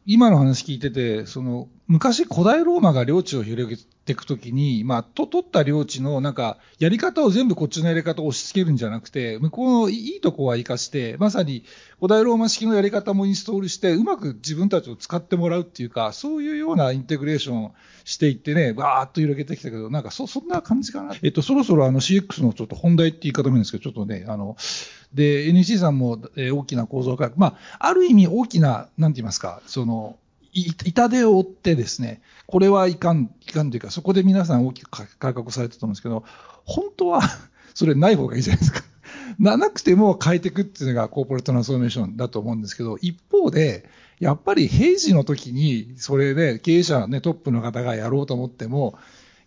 [0.04, 11.64] 今の話聞いてて、その、昔古代ローマが領地を広げていくときに、まあ、と、取った領地のなんか、やり方を全部こっちのやり方を押し付けるんじゃなくて、向こうのいいとこは活かして、まさに
[11.96, 17.74] 古代ローマ式のやり方もインストールして、うまく自分たちを使ってもらうっていうか、そういうようなインテグレーションを
[18.04, 21.16] していってね、わーっと広げてきたけど、なんかそ、そんな感じかな。
[21.24, 24.56] えっと、そろそろあの CX のちょっと本題って言い方もいいんですけど、ちょっとね、あの、
[25.12, 30.16] で、NEC さんも、え、大きな構造化、まあ、ある意味大きな、なんて言いますか、その、
[30.52, 36.24] 痛手を負ってですね、これはいかん、いかんというか、そこで皆さん大きく改革されてたと思うんですけど、
[36.64, 37.22] 本当は
[37.74, 38.82] それない方がいいじゃないですか。
[39.38, 48.98] な なくても変えていくっていうのがコーポレートトランスフォーメーションだと思うんですけど、一方で、やっぱり平時の時に、それで経営者、ね、トップの方がやろうと思っても、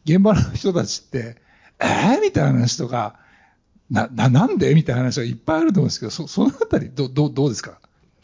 [0.05, 1.37] 現場の人たちって、
[1.79, 2.21] えー？
[2.21, 3.19] みたいな話とか、
[3.91, 4.73] な、な、なんで？
[4.73, 7.79] みたいな話がいっぱいあると思うんですけど、そ、そのあたり、ど、ど、どうですか？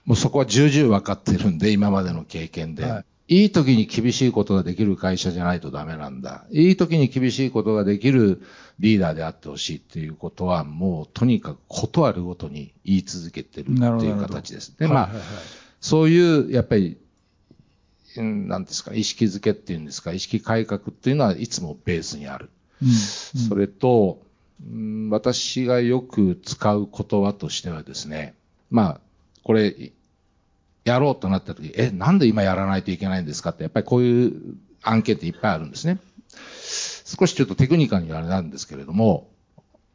[0.06, 2.84] もうそこは重々分かってるんで、今までの経験で。
[2.84, 6.46] はい、いい時に厳しいことができる会社じゃないとダメなんだ。
[6.52, 8.42] いい時に厳しいことができる
[8.80, 14.76] リーダーであってほしいっていうことは、もうとにかくことあるごとに言い続けてるっていう形です。
[14.80, 15.26] で、まあ、はいはいはい、
[15.80, 16.98] そういう、やっぱり、
[18.16, 22.50] なんですか、意識づけっていうんですか、意識改革っていうのはいつもベースにある。
[22.82, 24.22] うんうん、それと、
[24.68, 28.34] うん、私がよく使う言葉としてはですね、
[28.72, 29.02] まあ、
[29.50, 29.94] これ、
[30.84, 34.34] やろうとなった時、え、なんで今やらないといけないんですかって、やっぱりこういう
[34.84, 35.98] 案件っていっぱいあるんですね。
[37.04, 39.28] 少しちょっとテクニカルにあれなんですけれども、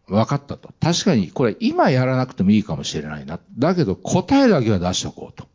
[0.09, 0.71] 分かったと。
[0.81, 3.38] 確かにこれ今やらなくてもいいかもしれないな。
[3.57, 5.47] だけど答えだけは出しとこうと。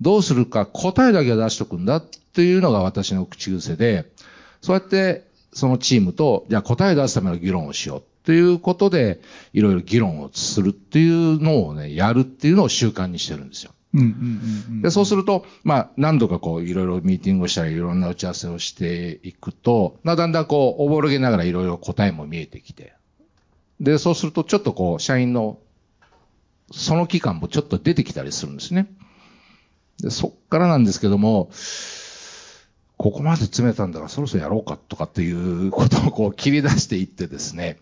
[0.00, 2.02] どうするか答えだけは出しとくんだっ
[2.32, 4.10] ていうのが私の口癖で、
[4.62, 9.20] そうやってそのチームと、じゃあ答え出すための議論をしようということで、
[9.52, 13.72] いろいろ議論をするっていうのをね、やるっていうのを習慣にしてるんですよ。
[14.82, 22.94] で、そうすると、まあ、何度かこう、いろいろミーティングをしたり、いろんな打ち合わせをしていくと、まあ、だんだんこう、おぼろげながらいろいろ答えも見えてきて、
[23.78, 25.58] で、そうすると、ちょっとこう、社員の、
[26.72, 28.88] その期間もちょっと出てきたりするんですね。
[30.00, 31.50] で、そっからなんですけども、
[32.96, 37.78] ここまで詰めたんだからそろそろやろうかとかっていうことをこう切り出していってですね、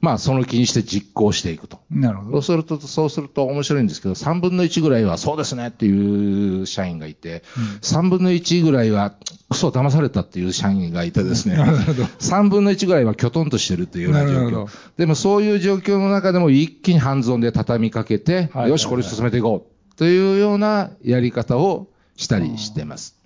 [0.00, 1.80] まあ、その気にして実行していくと。
[1.90, 2.30] なるほど。
[2.30, 9.14] そうすると、そうすると面白いんですけど、3分の1ぐらいはそうですねっていう社員がいて、うん、3分の1ぐらいは、
[9.50, 14.66] クソ騙されたっていう社員がいてですね、なるほど 3分の1ぐらいはきょとんとしてるっていうような状況。
[14.96, 23.21] でもそういう状況の中でも一気にハンズオンで畳みかけて、はい、よし、これ進めていこうというようなやり方をしたりしてます。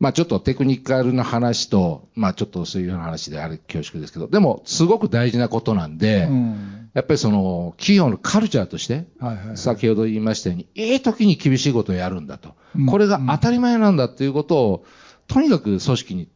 [0.00, 12.54] まあちょっとテクニカルな話と、まあちょっとそういう話である恐縮ですけど、でもすごく大事なことなんで、うん、やっぱりその企業のカルチャーとして、はいはいはい、先ほど言いましたように、いい時に厳しいことをやるんだと。
[12.76, 14.84] うん、これが当たり前なんだっていうことを、
[15.26, 16.28] とにかく組織に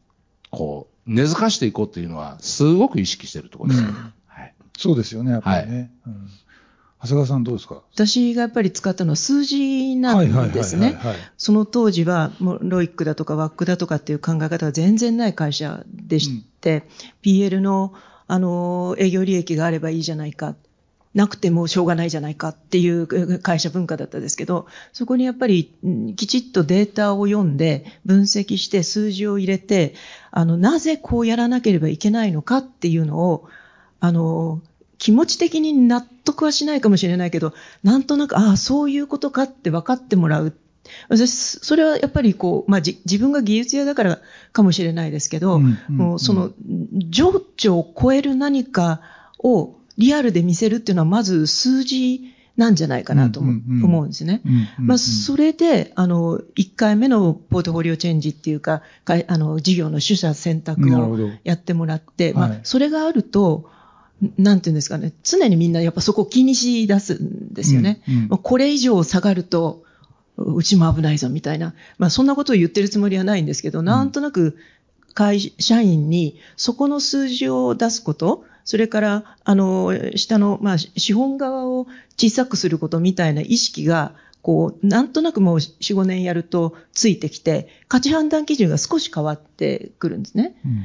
[0.49, 3.87] こう、根付かしていこうっていうのは、すごく意識してるところです、ね。
[3.87, 4.53] うん、はい。
[4.77, 5.91] そうですよね、やっぱりね。
[6.05, 6.15] はい
[7.03, 7.81] 長谷川さんどうですか？
[7.93, 10.97] 私がやっぱり使ったのは数字なんですね。
[11.37, 16.83] その当時は、もうロイックだとかワックだとかっていう考え方が全然ない会社でして、うん、
[17.31, 17.93] PL の、
[18.27, 20.55] あの、営業利益があればいいじゃないか。
[21.13, 25.71] なくてもしょうがないじゃないかっていう会社文化だったんですけど、そこにやっぱり
[26.15, 29.93] きちっとデータを読んで分析して数字を入れて、
[30.31, 33.47] あの、なぜこうやらなければいけないのかっていうのを、
[33.99, 34.61] あの、
[35.03, 40.53] 気持ち的に納得はしないかもしれないけど、なんとなく、ああ、そういうことかって分かってもらう。
[41.09, 44.19] 私、それはやっぱりこう、まあ、自分が技術屋だから
[44.53, 46.51] かもしれないですけど、うんうん、もうその、
[47.09, 49.01] 情緒を超える何か
[49.39, 52.21] をリアルで見せるっていうのは、まず数字
[52.55, 53.49] なんじゃないかなと思
[54.03, 54.41] うんですね。
[54.77, 63.69] まあ、それで、あの、1回目のポートフォリオチェンジっていうか、あの、事業の取捨選択をやってもらって、まあ、それがあると、
[64.37, 68.01] なんていうんですかね、常にみんなやっぱそこを気にし出すんですよね。
[68.07, 69.83] うんうん、これ以上下がると、
[70.37, 71.73] うちも危ないぞみたいな。
[71.97, 74.57] まあそんなことを言ってるつもりはないんですけど、なんとなく
[75.13, 90.55] 会社員にそこの数字を出すこと、それから、あの、下の、まあ、資本側を小さくすることみたいな意識が、こう、なんとなくもう4、5年やるとついてきて、価値判断基準が少し変わってくるんですね。
[90.65, 90.83] うん、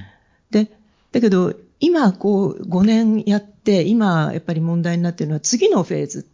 [0.51, 0.73] で、
[1.13, 6.27] だけど、今、こう、5年やって、今、やっぱり問題になっているのは次のフェーズ。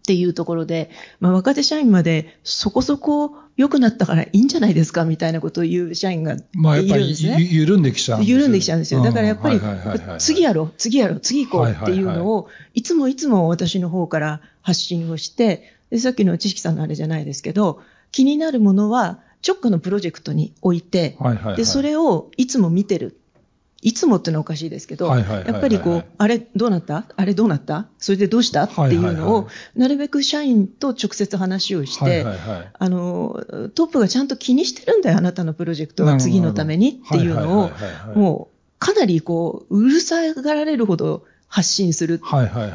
[0.00, 6.58] っていうところで、まあ、若手社員までそこそこ良くなったからいいんじゃないですかみたいなことを言う社員がいるんですね。
[6.62, 6.96] まあ、やっぱ
[7.38, 9.02] り緩んできちゃうんです緩んできちゃうんですよ。
[9.02, 9.60] だからやっぱり、
[10.18, 21.16] 次やろう、次やろう、次行こうっていうのを、いつもいつも私の方から発信をして、でさっきの知識さんのあれじゃないですけど、気になるものは直下のプロジェクトに置いて、
[21.56, 23.19] で、それをいつも見てる
[23.82, 27.06] いつもってのはおかしいですけど、やっぱりこう、あれどうなった？
[27.16, 27.88] あれどうなった？
[27.98, 28.64] それでどうした？
[28.64, 32.26] っていうのを、なるべく社員と直接話をして、
[32.78, 33.42] あの、
[33.74, 37.70] トップがちゃんと気にしてるんだよ、あなたのプロジェクトは次のためにっていうのを、
[38.14, 42.20] もう、かなりこう、うるさがられるほど発信する。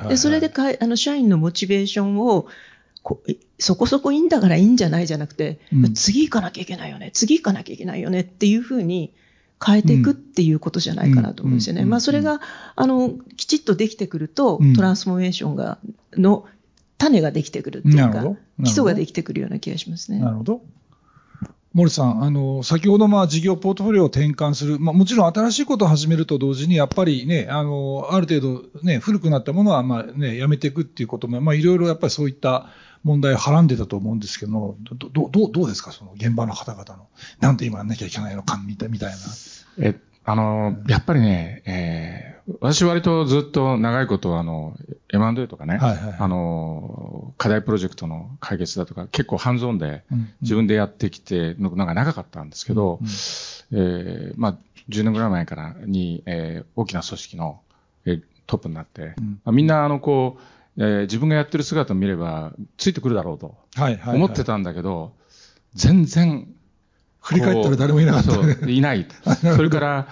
[0.09, 2.47] で、それでかあの、社員のモチベーションを、
[3.59, 9.13] そこそこいいんだからいいんじゃないじゃなくて、うん、次行かなきゃいけないよね、次行かなきゃいけないよねっていうふうに、
[9.65, 11.85] 変えていくっていうことじゃないかなと思うんですよね。
[11.85, 12.41] まあそれが、
[12.75, 15.79] あの、きちっとできてくると、トランスフォーメーションが、
[16.17, 16.45] の
[16.97, 18.23] 種ができてくるっていうか、
[18.63, 20.19] 基礎ができてくるような気がしますね。
[20.19, 20.61] なるほど。
[21.73, 24.79] 森さん、あの、先ほど、まあ、事業ポートフォリオを転換する。
[24.79, 32.69] まあ、もちろん新しいことを始めると同時に、やっぱりね、あの、ある程度ね、古くなったものは、まあね、やめていくっていうことも、まあ、いろいろやっぱりそういった
[33.03, 35.91] 問題をはらんでたと思うんですけど、ど、ど、どどうですか？
[35.91, 37.07] その現場の方々の。
[37.41, 38.97] なんで今やんなきゃいけないのか、みたいな。
[39.79, 44.77] え、あの、やっぱりね、えー、私割とずっと長いことあの、
[45.11, 50.03] M&A とかね、はいはい、あの、課題プロジェクトの解決だとか、結構ハンズオンで
[50.41, 54.57] 自分でやってきての、なんか長かったんですけど、うんうん、えー、まあ、
[54.89, 57.61] 10年ぐらい前からに、えー、大きな組織の、
[58.05, 60.37] えー、トップになって、うん、みんなあの、こ
[60.77, 63.55] う、えー、自分がやってる姿を見れば、ついてくるだろうと、
[64.07, 65.13] 思ってたんだけど、
[65.73, 66.47] 全然
[67.25, 68.31] 振り返ったら誰もいなかった。
[68.31, 69.07] そう、いない。
[69.55, 70.07] それから、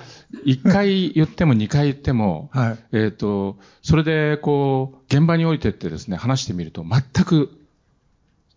[0.48, 7.52] 1回言っても2回言っても、 はい、えっ、と、それで、こう、現場においてってですね、話してみると、全く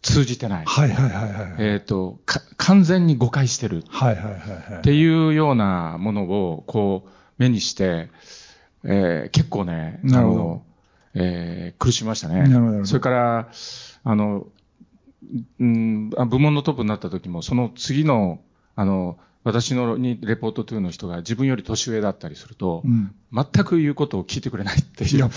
[0.01, 0.65] 通じてない。
[0.65, 1.55] はいはいはいはい。
[1.59, 2.19] えっ、と、
[2.57, 3.85] 完全に誤解してる。
[3.89, 4.79] はいはいはいはい。
[4.79, 8.09] っていうようなものを、こう、目にして、
[8.85, 10.63] えー、結構ね、なるほど。
[11.13, 12.49] えー、苦しみましたね。
[12.49, 12.87] なるほど。
[12.87, 13.49] それから、
[14.05, 14.47] あの、
[15.61, 18.41] うん、部門のトップになった時も、その次の
[18.77, 25.29] あの、私のにレポートというの人が自分より年上だったりすると、うん、全く言うことを聞いてくれないっていう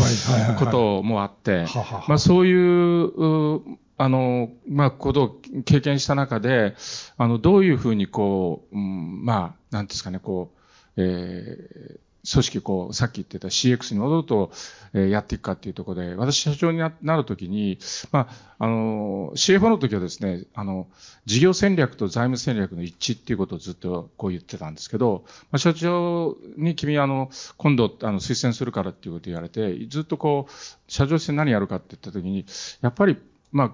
[0.58, 1.66] こともあって、
[2.08, 6.76] まあそういう、あの、まあことを経験した中で、
[7.18, 10.54] あの、どういうふうにこう、うん、まあ、なんですかね、こ
[10.98, 14.52] う、えー、組織こう、さっき言ってた CX に戻ると、
[14.94, 17.80] えー、やっていくかっていうところで、私社長になるときに、
[18.12, 20.88] まあ、あの、CFO の時はですね、あの、
[21.26, 32.46] 事業戦略と財務戦略の一致っていうことをずっとこう言ってたんですけど、まあ、社長に君あの、今度あの、推薦するからっていうこと言われて、ずっとこう、社長して何やるかって言ったときに、
[32.82, 33.18] やっぱり、
[33.52, 33.72] まあ、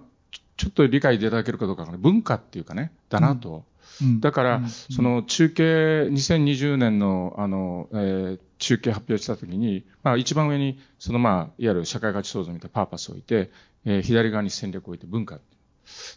[0.58, 3.50] ちょっと理解いただけるかどうか、ね、文化っていうかね、だなと。
[3.50, 3.75] うん
[4.20, 5.64] だから、その中継、
[6.10, 13.52] 2020年の、あの、えー、中継発表したときに、まあ一番上に、そのまあ、いわゆる社会価値創造みたいなパーパスを置いて、
[13.86, 15.40] えー、左側に戦略を置いて文化。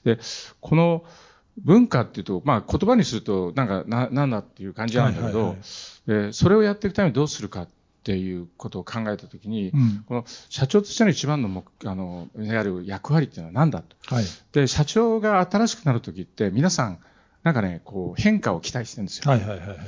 [0.04, 0.18] で、
[0.60, 1.04] この
[1.58, 5.56] 文化っていうと、まあ言葉にすると、なんか、な、なんだっていう感じなんだけど、
[6.06, 7.68] えー、それをやっていくためにどうするかっ
[8.04, 13.96] ていうことを考えたときに、うん、この社長としての一番のあの、いわゆる役割っていうのは何だと。
[14.14, 16.98] はい、で、社長が新しくなるときって、皆さん、
[17.42, 19.30] なんかね、こう、変化を期待してるんですよ。
[19.30, 19.78] はいはいはいはい。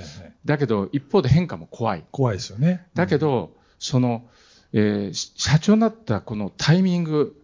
[0.44, 2.04] だけど、一方で変化も怖い。
[2.10, 2.86] 怖いですよね。
[2.94, 4.24] だけど、その、
[4.72, 7.36] えー、社長になったこのタイミング、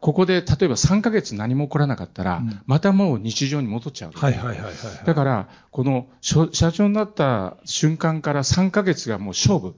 [0.00, 4.12] ここで例えば3ヶ月何も起こらなかったら、うん、またもう日常に戻っちゃう。
[4.12, 4.72] はいはいはい、はい、
[5.04, 9.76] だから、この社長になった瞬間から3ヶ月がもう勝負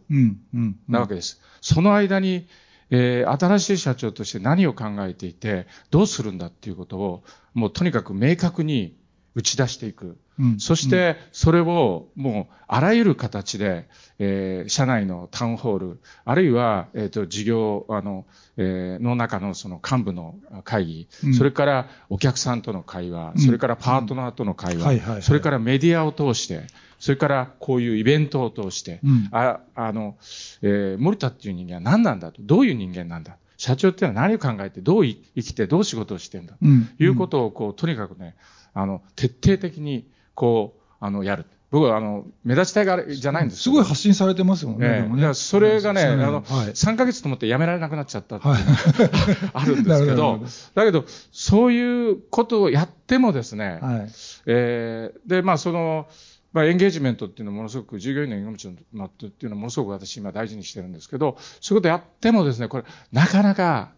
[0.89, 1.41] なわけです。
[1.43, 2.47] うんうん、その間に、
[2.91, 8.97] えー、新しい社長として何を考えていて、どうするんだっていうことを、もうとにかく明確に
[9.35, 10.17] 打ち出していく。
[10.39, 26.63] うん、そして、それをもう、あらゆる形で、えー、社内のタウンホール、あるいは、えっ、ー、と、事業、あの、えー、の中のその幹部の会議、うん、それからお客さんとの会話、うん、それからパートナーとの会話、それからメディアを通して、
[26.99, 30.17] それからこういうイベントを通して、あ、あの、
[30.63, 33.37] えー、森田っていう人間は何なんだと、どういう人間なんだ。
[33.57, 36.65] 社長っていうのは何を考えて、どう生きて、どう仕事をしてんだ、と
[37.03, 38.35] いうことを、こう、とにかくね、
[38.75, 41.47] あの、徹底的に、こう、あの、やる。
[41.71, 44.87] 僕は、あの、目立ちたいがじゃないんですすごい発信されてますもんね。
[44.87, 45.35] ええ、ね。
[45.35, 48.55] それがね、あの、はい、3ヶ月と思ってやめられなくなっちゃったっていう。
[48.55, 50.41] のが、 あるんですけど、
[50.75, 54.09] だけど、そういうことをやってもですね、はい、
[54.47, 56.07] えー、で、まあ、その、
[56.55, 58.75] まあ、エンゲージメントっていうのはものすごく、従業員のエンゲージメ
[59.05, 63.91] ントっていうのはものすごく私今大事にしてるんですけど、そういうことやってもですね、これ、なかなか、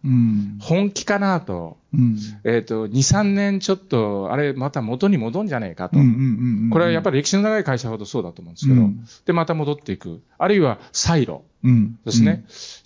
[0.61, 5.97] 本気かなと、うん、えっ、ー、と、2、3年ちょっと、あれ、また元に戻んじゃねえかと。
[6.71, 10.23] これはやっぱり歴史の長い会社ほどそうだと思うんですけど、うん、で、また戻っていく。
[10.39, 11.45] あるいは、サイロ
[12.07, 12.45] ですね、うん、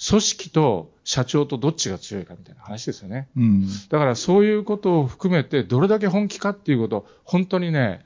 [0.08, 3.28] 組織と社長とどっちが強いかみたいな話ですよね。
[3.88, 8.04] だからそういうことを含めて、どれだけ本気かっていうことを、本当にね、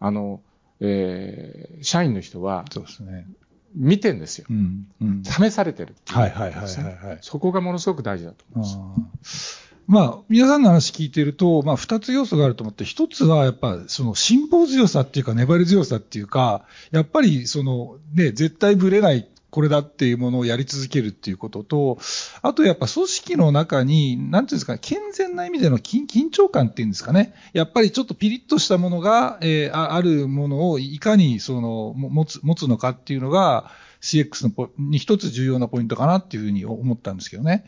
[0.00, 0.40] あの、
[0.80, 3.26] えー、社員の人は、そうですね。
[3.74, 4.46] 見てんですよ。
[4.48, 7.18] うんうん、試されてるっていう、ね、はいはいはいはい、はい。
[7.22, 9.64] そこがものすごく大事だと思います。
[9.86, 21.98] まあ、皆さんの話聞いてると、まあ、二つ要素があると思って、一つはやっぱ、その辛抱強さっていうか、粘り強さっていうか、やっぱり、その、ね、絶対ぶれないこれだっていうものをやり続けるっていうことと、
[22.42, 27.34] あとやっぱ組織の中に、なんていうんですか、健全な意味での緊張感っていうんですかね。
[27.52, 37.64] やっぱりちょっとピリッとしたものが、えー、あるものをいかにその持つ持つのかっていうのが、CX のポに一つ重要なポイントかなっていうふうに思ったんですけどね。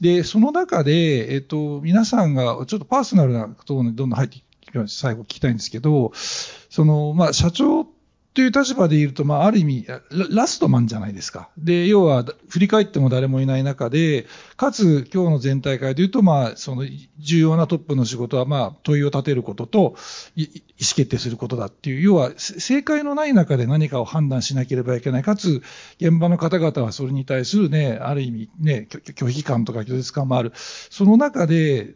[0.00, 4.42] で、その中で、えっ、と、皆さんがちょっとパーソナルなころにどんどん入ってき
[4.88, 7.99] 最後聞きたいんですけど、その、まあ、社長って
[8.32, 9.86] という立場でいると、まあ、ある意味
[10.32, 11.48] ラ、ストマンじゃないですか。
[11.58, 14.26] で、要は、振り返っても誰もいない中で、
[14.56, 16.84] かつ、今日の全体会でいうと、まあ、その、
[17.18, 19.96] 重要なトップの仕事は、まあ、問いを立てることと、
[20.36, 25.22] 意思決定することだっていう、要は、正解のない中で何かを判断しなければいけない。
[25.24, 25.60] かつ、
[25.98, 30.52] 現場の方々はそれに対するね、ある意味、ね、拒否感とか拒絶感もある。
[30.54, 31.94] その中で、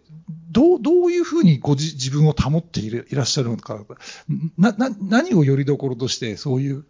[0.50, 3.84] どう、どういうふうにご自自分を保っていらっしゃるのか、
[4.56, 6.84] な、な、何をよりどころとして、そういう、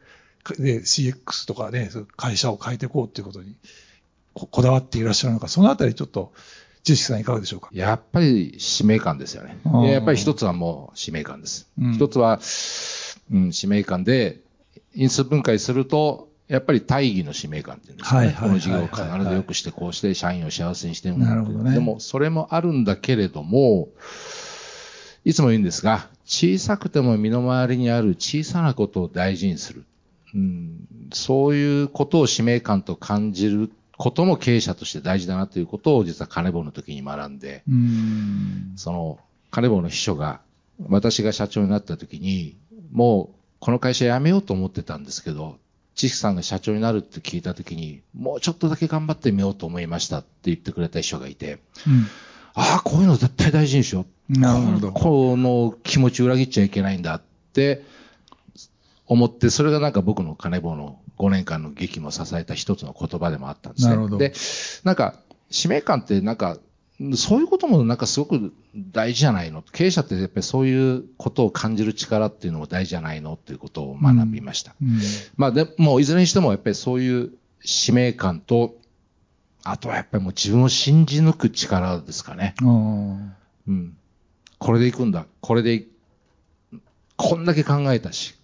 [0.58, 3.54] ね、CX とかね、会社を変えていこうっていうことに
[4.34, 6.32] こ、こだわっていらっしゃるのか、そのあたりちょっと、
[6.82, 7.70] 知識さんいかがでしょうか？
[7.72, 9.56] やっぱり使命感ですよね。
[9.90, 11.66] やっぱり一つはもう使命感です。
[11.80, 12.40] うん、一つは、
[13.32, 14.40] うん、使命感で、
[14.94, 18.36] 因数分解すると、やっぱり大義の使命感っていうんですかね。
[18.38, 21.72] この事業を必ず良くして、こうして社員を幸せにしてるなるほどね。
[21.72, 23.88] でも、それもあるんだけれども、
[25.24, 29.84] いつも言うんですが、小さくても身の回りにある小さなことを大事にする。
[30.34, 39.18] うん、そういうことを使命感と感じることも経営者として大事だなということを実は金棒の時に学んで、んその
[39.50, 40.40] 金棒の秘書が、
[40.88, 42.56] 私が社長になった時に、
[42.92, 45.56] もうこの会社辞めようと思ってたんですけど、
[45.94, 52.06] 知識さんが社長になるって聞いたときに、もうちょっとだけ頑張ってみようと思いましたって言ってくれた人がいて、うん、
[52.54, 54.38] ああ、こういうの絶対大事にしよう。
[54.38, 54.92] なるほど。
[54.92, 57.82] この気持ち裏切っちゃいけないんだって
[59.06, 63.90] 思って、それがなんか僕の金棒の5年間の劇も支えた一つの言葉でもあったんですね。
[63.90, 64.18] なるほど。
[64.18, 64.32] で、
[64.84, 65.16] なんか、
[65.50, 66.58] 使命感ってなんか、
[67.16, 69.62] そういうこともなんかすごく大事じゃないの？
[69.62, 73.34] 経営者ってやっぱりそういうことを感じる力っていうのも大事じゃないの？
[73.34, 74.76] っていうことを学びました。
[74.80, 75.00] うんうん、
[75.36, 77.32] まあでも、いずれにしてもやっぱりそういう
[77.64, 78.76] 使命感と、
[79.64, 82.54] あとはやっぱりもう自分を信じ抜く力ですかね。
[82.62, 83.96] うん。
[84.58, 85.26] これで行くんだ。
[85.40, 85.86] これで、
[87.16, 88.34] こんだけ考えたし、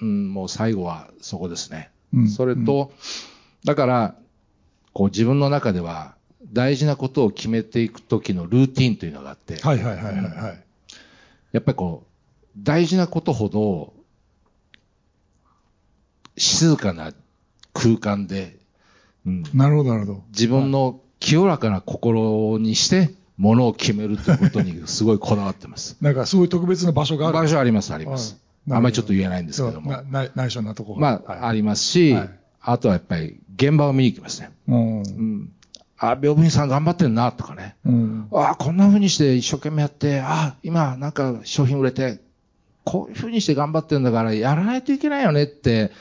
[0.00, 1.90] うん、もう最後はそこですね。
[2.14, 2.92] うん、それと、
[3.64, 4.14] だから、
[4.92, 6.14] こう自分の中では、
[6.52, 10.64] 大事なことを決めていくときのルーティンというのがあって、はいはいはいはい、はい。
[11.52, 13.94] やっぱりこう、大事なことほど、
[16.36, 17.12] 静かな
[17.72, 18.58] 空間で、
[19.28, 20.22] うん、なるほどなるほど。
[20.30, 25.96] 自分の清らかな心にして、ものを決めるということにすごいこだわってます。
[26.02, 28.36] なんかそういう特別な場所がある場所あります、あります。
[28.70, 29.90] あんまりちょっと言えないんですけども。
[30.10, 34.50] な内緒なところまあ、はい、ありますし、はい、あとはやっぱり現場を見に行きますね。
[34.66, 35.52] うん、
[35.98, 37.76] あ、病院さん頑張ってんな、とかね。
[37.86, 42.20] うん、あこんな風にして一生懸命やって、あ今なんか商品売れて、
[42.84, 45.92] こういう風にして頑張ってんだからやらないといけないよねって、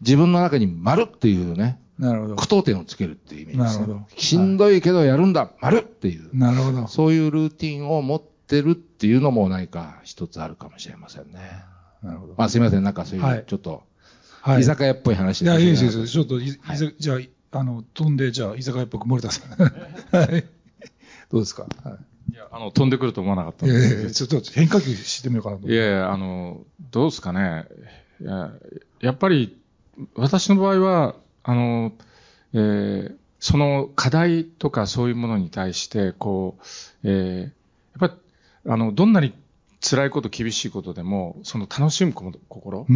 [0.00, 2.36] 自分の中に丸っていうね、なるほど。
[2.36, 3.86] 句読点をつけるっていう意味です、ね。
[3.86, 4.06] なるほど。
[4.16, 6.30] しんどいけどやるんだ、丸っていう。
[6.36, 6.86] なるほど。
[6.88, 11.64] そういうルーティンを持ってるっていうのも何か一つあるかもしれませんね。
[12.02, 12.34] なるほど。
[12.36, 13.82] まあすいません、なんかそういう、ちょっと、
[14.40, 15.50] はい、居酒屋っぽい話で。
[15.50, 16.08] いや、いいです。
[16.08, 16.46] ちょっと、はい、
[16.98, 19.50] じゃあ、あの、飛んで、じゃあ、居酒屋っぽく森田さん。
[20.16, 20.44] はい。
[21.30, 21.66] どうですか？
[21.84, 21.96] は
[22.30, 22.32] い。
[22.32, 25.68] いや、あの、飛んでくると思わなかったいやいやちょっと変化球してみようかなと。
[25.68, 27.66] いやいや、あの、どうですかね。
[28.20, 28.52] いや、
[29.00, 29.58] やっぱり、
[30.14, 31.14] 私の場合は、
[31.44, 31.92] あの、
[32.54, 37.50] えー、その課題とかそういうものに対して、こう、えー、やっ
[37.98, 38.12] ぱり、
[38.72, 39.34] あの、どんなに
[39.80, 42.92] 辛いこと、厳しいことでも、その楽しむ心って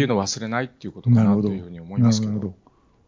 [0.00, 2.32] いうのを忘れないっていうことかなというふうに思いますけど。
[2.32, 2.54] なるほど。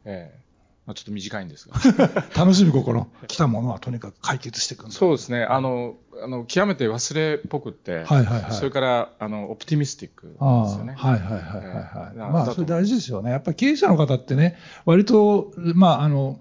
[0.04, 0.49] えー
[0.90, 1.76] まあ、ちょっと短いんですが。
[2.36, 3.06] 楽しむ心。
[3.28, 5.44] 来たものはとにかく解決していくそうですね。
[5.44, 8.52] あの、あの、極めて忘れっぽくって、はいはいはい。
[8.52, 10.94] それから、あの、オプティミスティックですよね。
[10.96, 13.30] はいはいはいはい、はい、まあ、それ大事ですよね。
[13.30, 16.40] やっぱり経営者の方ってね、割と、まあ、あの、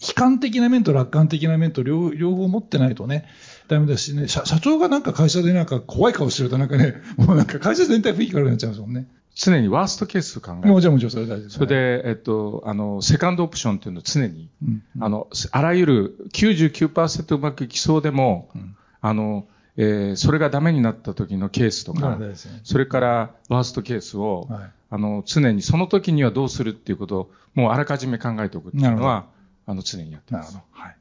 [0.00, 3.26] 悲観的な面と楽観的な面と両両方持ってないとね、
[3.66, 9.08] ダメだしね、社社長がなんか会社でなんか怖い顔してるとなんかね、もうなんか会社全体雰囲気悪くなっちゃうんですもんね。
[9.38, 10.68] 常にワーストケースを考える。
[10.68, 11.54] もちろん、もちろん、それ大事です、ね。
[11.54, 22.34] それで、えっと、あの、セカンドオプションっていうのを常に、うんうん、あの、あらゆる99%うまくいきそうでも、うん、あの、えー、それがダメになった時のケースとか、ね、
[22.64, 29.26] それからワーストケースを、はい、あの、常にその時にはどうするっていうことを、もうあらかじめ考えておくっていうのは、
[29.66, 30.54] あの、常にやってます。
[30.54, 30.82] なるほど。
[30.82, 30.96] はい。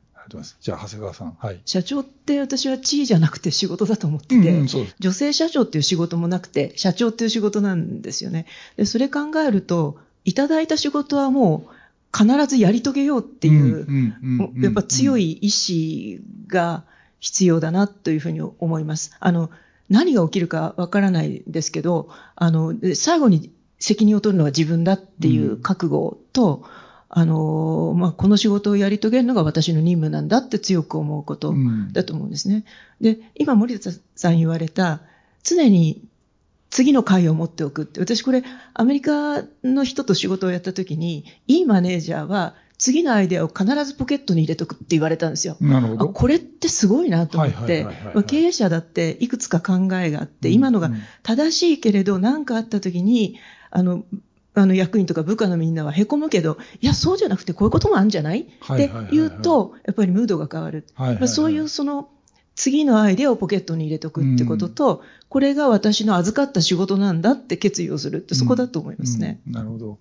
[0.62, 1.38] じゃあ、長谷川さん。
[1.40, 1.62] はい。
[1.66, 4.68] 社長って私は地位じゃなくて仕事だと思ってて、うんうん、
[5.00, 8.46] 女性社長っていう仕事もなくて、社長っていう仕事なんですよね。
[8.76, 14.14] で、それ考えると、いただいた仕事はもう必ずやり遂げようっていう、
[14.62, 16.84] やっぱ強い意志が
[17.20, 19.16] 必要だなというふうに思います。
[19.20, 19.50] あの、
[19.90, 31.54] 何が起きるかわからないですけど、あの、最後に責任を取るのは自分だっていう覚悟と、うんあの、まあ、この仕事をやり遂げるのが私の任務なんだって強く思うこと
[31.94, 32.66] だと思うんですね。
[33.02, 35.02] うん、で、今森田さん言われた、
[35.44, 36.02] 常に
[36.70, 38.44] 次の回を持っておくって、私これ
[38.74, 45.58] アメリカの人と仕事をやった時に、いいマネージャーは次のアイデアを必ずポケットに入れとくって言われたんですよ。
[45.60, 46.10] なるほど。
[46.10, 47.88] これってすごいなと思って、
[48.28, 50.92] 経営者だっていくつか考えがあって、今のが
[51.24, 53.40] 正しいけれど何かあった時に、
[53.72, 54.04] あの、
[54.60, 58.42] あの役員とか部下のみんなは凹むけど、いや、そうじゃなくてこういうこともあるんじゃない？
[58.42, 60.86] って言うと、やっぱりムードが変わる。
[61.28, 62.10] そういうその、
[62.56, 69.40] 次のアイデアをポケットに入れとくってことと、これが私の預かった仕事なんだって決意をするって、そこだと思いますね。
[69.46, 70.00] なるほど。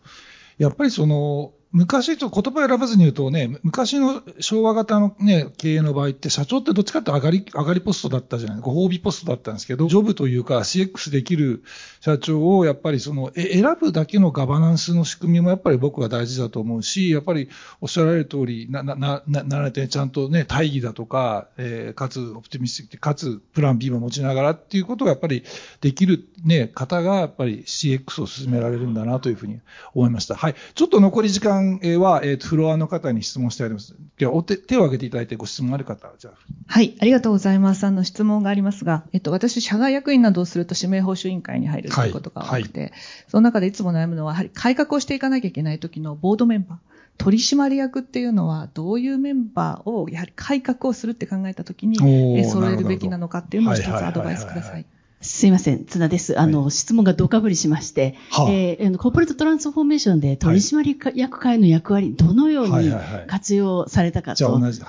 [0.57, 11.63] やっぱりその、昔と言葉を選ばずに言うとね、昔の昭和型のね、経営の場合って社長ってどっちかって上がり、上がりポストだったじゃないご褒美ポストだったんですけど、ジョブというか CX できる
[12.01, 17.51] 社長をやっぱりその、選ぶだけのガバナンスの仕組みもやっぱり僕は大事だと思うし、やっぱり
[17.83, 25.45] おっしゃられる通り、な、な、な、なられてちゃんとね、大義だとか、えー、かつオプティミスティックかつプラン B も持ちながらっていうことがやっぱり
[25.83, 29.61] できるね、方がやっぱり CX を進められるんだなというふうに
[29.95, 30.37] 思いました。
[30.37, 30.55] はい。
[30.75, 31.66] ちょっと残り時間
[31.99, 33.95] は、えー、フロアの方に質問してあります。
[34.19, 36.35] では、お手、手を挙げていただいてご質問ある方、じゃあ。
[36.67, 37.85] はい、ありがとうございます。
[37.85, 46.79] あの、質問がありますが、えっと、私、社外役員などをすると指名報酬委員会に入るということが多くて、はいはい、その中でいつも悩むのは、やはり改革をしていかなきゃいけない時のボードメンバー。
[47.19, 51.97] 取締役っていうのはどういうメンバーをやはり改革をするって考えたときに、
[52.39, 54.87] え揃えるべきなのかっていうのを一つアドバイスください。
[55.21, 56.39] すいません、津田です。
[56.39, 62.93] あの、はい、質問がどかぶりしまして、はあ、えー、コーポレートトランスフォーメーションで取締役会の役割、どのように
[63.27, 64.45] 活用されたかと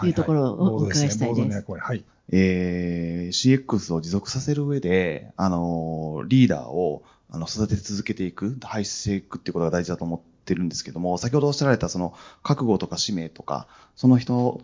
[0.06, 1.66] いうところをお伺いしたいです。
[1.80, 12.14] はい、えー、CX を持続させる上で、あの、リーダーをあの育て続けていく、配していくっていうことが大事だと思ってるんですけども、先ほどおっしゃられたその
[12.44, 14.62] 覚悟とか使命とか、その人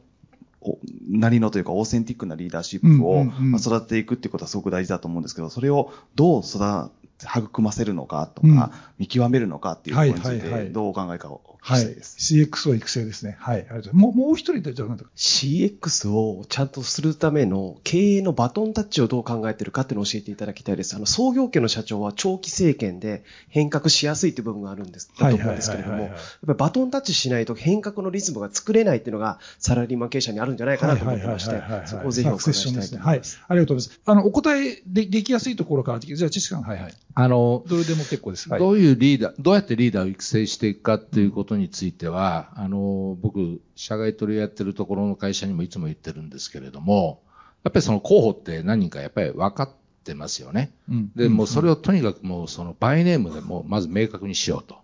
[1.10, 3.26] なりのというかオーセンティックなリーダーシップを
[3.58, 6.92] 育てていくっていうことはすごく大事だと思うんですけど、それをどう育
[7.22, 11.30] 育ませるのかとか、見極めるのかっていうことについて、どうお考えか
[11.66, 13.38] はい、CX を育成ですね。
[13.40, 13.60] はい。
[13.60, 14.04] ありがとうございます。
[14.04, 20.94] もう、もう一人で、じゃあ、CX をちゃんとするための経営のバトンタッチをどう考えてるかっていうのを教えていただきたいです。
[20.94, 26.18] あの、創業家の社長は長期政権で変革しやすいっていう部分があるんです、だと思うんですけれども、やっぱ
[26.52, 33.38] りバトンタッチしないと変革のリズムが作れないっていうのがサラリーマン経営者にあるんじゃないかなと思ってまして、そこをぜひお伺いしたいと思います。
[33.40, 33.48] はい。
[33.48, 34.02] ありがとうございます。
[34.04, 36.94] あの、お答えでできやすいところから、じゃあ、知識さん、はいはい。
[37.16, 38.50] あの、どれでも結構です。
[38.50, 47.22] はい、どういうリーダー、どうやってリーダーを育成していくかっていうことについては、あの、僕、社外取りやってるところの会社にもいつも言ってるんですけれども、
[47.64, 49.70] やっぱりその候補って何人かやっぱり分かっ
[50.04, 50.72] てますよね。
[50.90, 54.78] うん、で、もうそれをとにかくもうそのバイネームでもまず明確にしようと。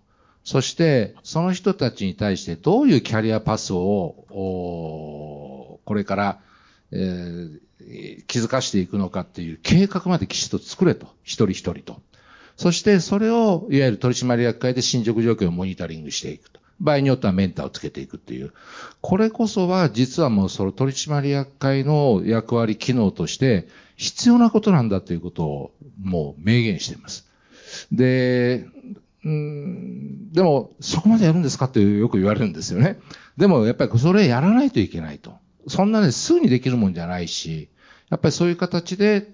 [0.44, 4.26] そして、その人たちに対してどういうキャリアパスを、
[5.84, 6.40] これから、
[6.92, 7.60] えー、
[8.26, 11.08] 気づかしていくのかっていう計画まできちっと作れと。
[11.22, 12.00] 一人一人と。
[12.56, 16.59] そしてそれをいわゆる取締役会で進捗状況をモニタリングしていくと。
[16.80, 18.52] 場合によってはメンターをつけていくっていう。
[19.00, 25.72] これこそは実はもうその取締役会の役割機能として必要なことなんだということを
[26.02, 27.28] もう明言しています。
[27.92, 28.66] で、
[29.24, 32.98] うんでも、そこまでやるんですかってよく言われるんですよね。
[33.36, 35.34] でも、やっぱりそれやらないといけないと。
[35.68, 37.68] そんなね、すぐにできるもんじゃないし、
[38.08, 39.28] やっぱりそういう形で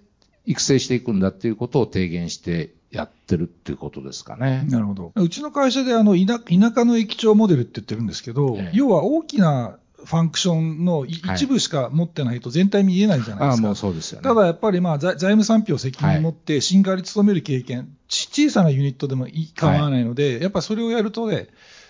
[0.45, 4.65] 育成していくんだっていうことを提言してやってるっていうことですかね。
[4.69, 5.13] なるほど。
[5.15, 13.67] うちの会社であの田田舎の駅長モデルって言ってるんですけど、ええ、要は大きなファンクションの一部しか持ってないと全体見えないじゃないですか。
[13.67, 14.25] あもうそうですよね。
[14.25, 21.49] ただやっぱりまあ財務産票責任持って新化に勤める経験、小さなユニットでもいい構わないので、はい、やっぱりそれをやるとね、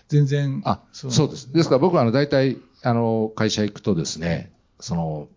[0.08, 0.62] 全然。
[0.64, 1.52] あ、そうです。
[1.52, 5.28] ですから僕はあの大体、あの、会社行くとですね、その、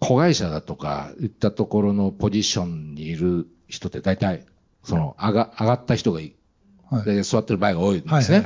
[0.00, 4.44] 子会社だとか、いったところのポジションにいる人って大体、
[4.84, 6.34] その、上が、上がった人がい
[6.90, 8.44] はい、で座ってる場合が多いんですね。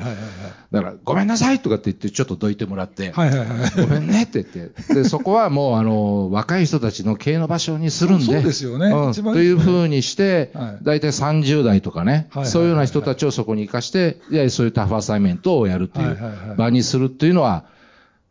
[0.72, 3.48] だから、ごめんなさいとかって言って、ちょっとどいてもらって、はいはいはい、
[3.80, 8.86] ごめんねって言って、で、そこはもう、あの、若い人たちの経営の場所にするんで、そうですよね。
[8.86, 10.50] うん、というふうにして、
[10.82, 17.66] 大体30代とかね、そういうような人たちをそこに生かして、いやそういうタフアサイメントをやるっていう場にするっていうのは、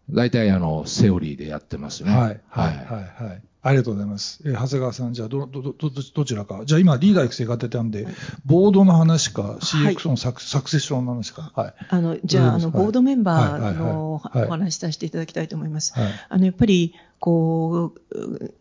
[0.10, 2.12] 大体あの、セオリーでやってますね。
[2.12, 2.42] はい。
[2.50, 2.68] はい。
[2.68, 3.24] はい。
[3.24, 4.42] はいありがとうございます。
[4.44, 6.64] えー、長谷川さん、じゃあど、ど、ど、どちらか。
[6.66, 8.08] じゃあ今、リーダー育成が出たんで、
[8.46, 11.52] ボードの話か、CX のサク,、サクセッションの話か。
[11.56, 11.74] はい。
[11.90, 15.94] あの、じゃあ、あの、ボードメンバーのお話させていただきたいと思います。
[15.94, 16.12] はい。
[16.30, 18.52] あの、やっぱり、こう、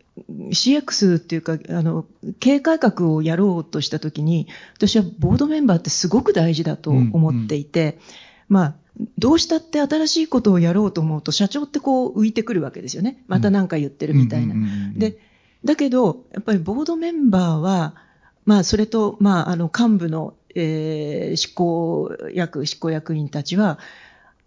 [0.51, 2.05] CX っていうか、あの、
[2.39, 7.97] 経営改革をやろうとしたときに、私はボードメンバーってすごく大事だと思っていて、うんうん、
[8.49, 8.75] まあ、
[9.17, 13.23] どうしたって新しいことをやろうと思うと、社長ってこう浮いてくるわけですよね。
[13.27, 14.55] また何か言ってるみたいな。
[14.95, 15.17] で、
[15.63, 17.95] だけど、やっぱりボードメンバーは、
[18.45, 23.79] まあ、それと、まあ、あの、幹部の、えー、執行役、執行役員たちは、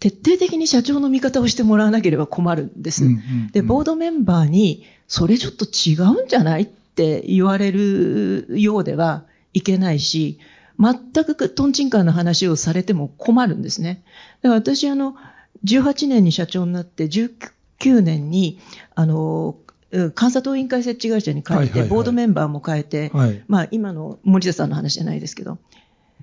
[0.01, 3.05] 徹底的に社長の味方をしてもらわなければ困るんです。
[3.53, 10.39] で、ボードメンバーに、それちょっと違うんじゃないって言われるようではいけないし、
[10.79, 14.03] 全くトンチンカンの話をされても困るんですね。
[14.43, 15.17] だから私、あの、
[15.65, 18.59] 18年に社長になって、19年に、
[18.95, 19.57] あの、
[19.93, 25.59] 監査党委員会設置会社に変えて、ボードメンバーも変えて、はい、まあ今の森田さんの話じゃないですけど、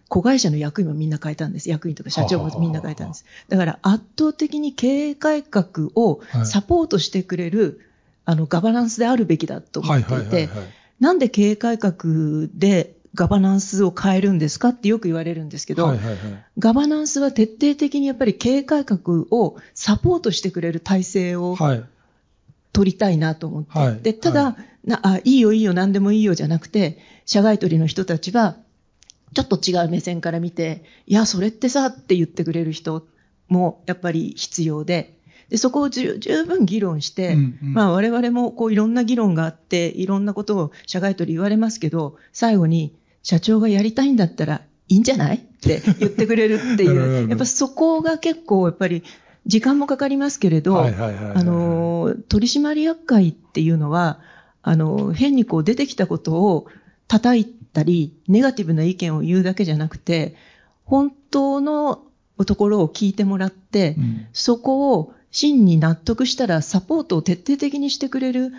[0.10, 1.70] 子会社の役員もみんな変えたんです。
[1.70, 3.26] 役員とか社長もみんな変えたんです。
[3.48, 7.64] だから圧倒的に経営改革をサポートしてくれる、
[8.26, 10.50] はい、あの、ガバナンスであるべきだと思っていて、
[11.00, 11.94] なんで経営改革
[12.54, 16.18] でガバナンスを変えるんですかってよく言われるんですけど、はいはいはい、
[16.60, 21.58] ガバナンスは徹底的にやっぱり経営改革をサポートしてくれる体制を
[22.72, 28.56] 取りたいなと思って、はい、でただ、はい、なあ、いいよいいよ何でもいいよじゃなくて、社外取りの人たちは、
[29.34, 33.06] ちょっと違う目線から見て、いや、それってさって言ってくれる人
[33.48, 35.18] もやっぱり必要で、
[35.50, 45.38] でそこを十分議論して、うんうん、まあ我々もこういろんな議論があって、いろんなことを社外取り言われますけど、最後に社長がやりたいんだったらいいんじゃない？
[45.38, 49.04] って言ってくれるっていう、やっぱそこが結構やっぱり
[49.46, 50.90] 時間もかかりますけれど、あ
[51.44, 54.20] の、取締役会っていうのは、
[54.64, 56.68] あの、変にこう出てきたことを
[57.08, 60.36] 叩いたり、ネガティブな意見を言うだけじゃなくて、
[60.84, 62.04] 本当の
[62.46, 68.52] ところを聞いてもらって、うん、そこを真に納得したらサポートを徹底的にしてくれる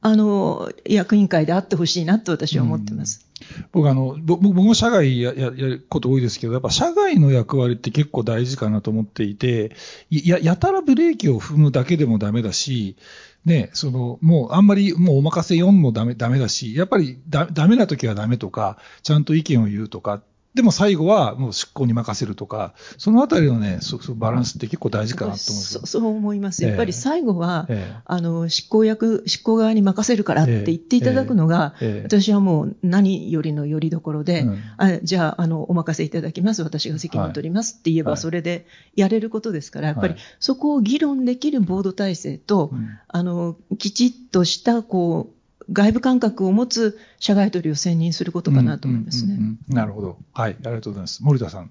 [0.00, 3.29] あの、役員会であってほしいなと私は思ってます。
[3.72, 9.72] 僕あの、僕も社外やややること多いですけど、やっぱ社外の役割って結構大事かなと思っていて、
[10.10, 12.96] や、やたらブレーキを踏むだけでもダメだし、
[13.44, 20.22] ね、その、もうあんまりもうお任せ4もダメ、ダメだし、やっぱりだダメな時はダメとか、ちゃんと意見を言うとか
[20.54, 26.64] でも最後はもう執行に任せるとか、そのあたりのね、そそバランスって結構大事かなと思うそう思います。
[26.64, 36.64] やっぱり最後は、えー、あの、執行役、執行側に任せるからって言っていただくのが、え私はもう何よりのよりどころで、うん、あじゃあ、あの、お任せいただきます。
[36.64, 42.72] 私が責任を取りますって言えば、それでやれることですから、やっぱりそこを議論できるボード体制と、
[43.06, 45.39] あの、きちっとした、こう、
[45.72, 49.34] 外部感覚を持つ社外取りを選任することかなと思いますね。
[49.34, 50.18] うんうんうん、なるほど。
[50.32, 51.22] はい、ありがとうございます。
[51.22, 51.70] 森田さん。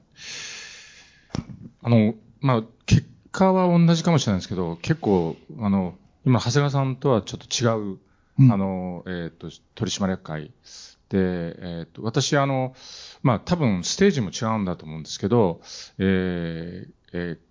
[1.83, 5.95] あの、まあ、結果は同じかもしれないですけど、結構、あの、
[6.25, 7.99] 今、長谷川さんとはちょっと違う、
[8.39, 10.51] うん、あの、えっ、ー、と、取締役会
[11.09, 12.73] で、えっ、ー、と、私、あの、
[13.21, 15.61] まあ、多分ステージも違うんだと思うんですけど、
[15.97, 17.48] えー、えー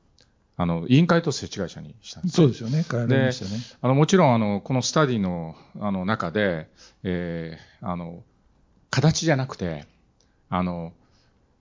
[0.61, 2.35] あの、委員会と設置会社にしたんです。
[2.35, 2.85] そうですよね。
[2.91, 3.63] 変えられましたね。
[3.81, 6.69] あの、もちろん、あの、このスタディの、あの、中で、
[7.05, 8.25] えー、あの、
[8.91, 9.87] 形じゃなくて、
[10.51, 10.93] あの、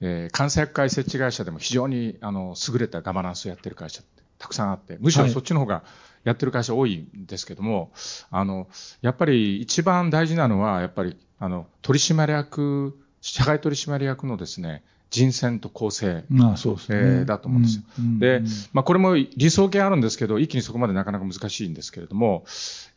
[0.01, 5.83] えー、監査役会設置会社でも非常に、あの、優れたガバナンスをやってる会社ってたくさんあって、むしろそっちの方が
[6.23, 7.89] やってる会社多いんですけども、はい、
[8.31, 8.67] あの、
[9.01, 17.83] やっぱり一番大事なのは、やっぱり、あの、取締役、社外取締役のですね、人選と構成、まあそうですね、えー、だと思うんですよ。
[17.99, 18.41] うんうん、で、
[18.73, 22.45] まあこれも理想形あるんですけど、一気にそこまでなかなか難しいんですけれども、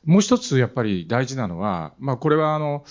[0.04, 2.84] もう一つやっぱり大事なのは、まあこれはあの、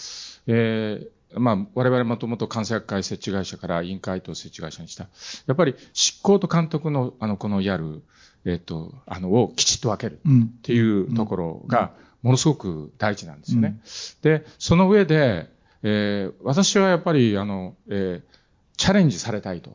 [0.47, 5.07] えー、まあ、我々もともと監査役会設置会社から委員会と設置会社にした。
[5.45, 8.01] やっぱり執行と監督の、あの、このやる、
[8.45, 11.91] えっ、と、あの、をきちっと分けるっていうところが、
[12.23, 13.79] ものすごく大事なんですよね。
[14.21, 15.49] で、その上で、
[15.83, 18.38] えー、私はやっぱり、あの、えー、
[18.79, 19.71] チャレンジされたいと。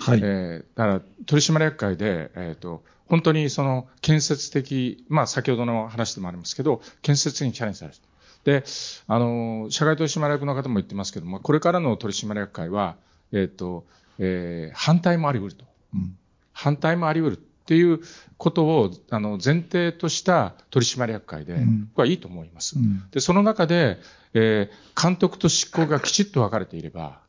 [0.00, 0.20] はい。
[0.22, 7.98] えー、だから、取締役会で、えっ、ー、と、本当にその建設的、まあ先ほどの話でもありますけど、建設的にチャレンジされる。
[8.44, 8.64] で、
[9.08, 12.96] あの、社外取締役の方も言ってますけども、これからの取締役会は、
[13.32, 13.84] えっ、ー、と、
[14.18, 15.66] えー、反対もあり得ると。
[15.94, 16.16] うん、
[16.54, 18.00] 反対もあり得るっていう
[18.38, 21.58] ことを、あの、前提とした取締役会で、
[21.90, 22.78] 僕はいいと思います。
[22.78, 23.98] うん、で、その中で、
[24.32, 27.20] えー、監督と執行がきちっと分かれていれば、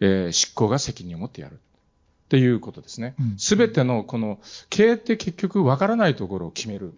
[0.00, 1.60] えー、執行が責任を持ってやる。
[2.26, 3.14] っていうことですね。
[3.38, 4.38] す、べ、てのこの
[4.68, 6.92] 経営って結局分からないところを決める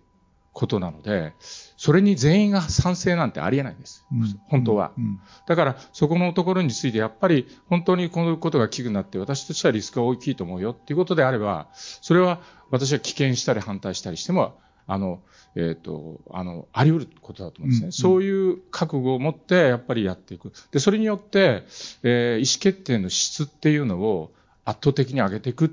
[0.52, 1.34] ことなので、
[1.76, 4.04] それに全員が賛成なんてありえないんです。
[4.48, 4.92] 本当は。
[5.46, 12.40] だから、そこのところについて、やっぱり本当にこのことが危惧になって、私としてはリスクが大きいと思うよっていうことであれば、それは
[12.70, 14.58] 私は棄権したり反対したりしても、
[14.92, 15.22] あの、
[15.54, 17.92] えっ、ー、と、あの、あり得ることだと思うんですね、うんうん。
[17.92, 20.52] そういう覚悟を持って、やっぱりやっていく。
[20.72, 21.64] で、それによって、
[22.02, 24.32] えー、意思決定の質っていうのを
[24.64, 25.68] 圧倒的に上げていくっ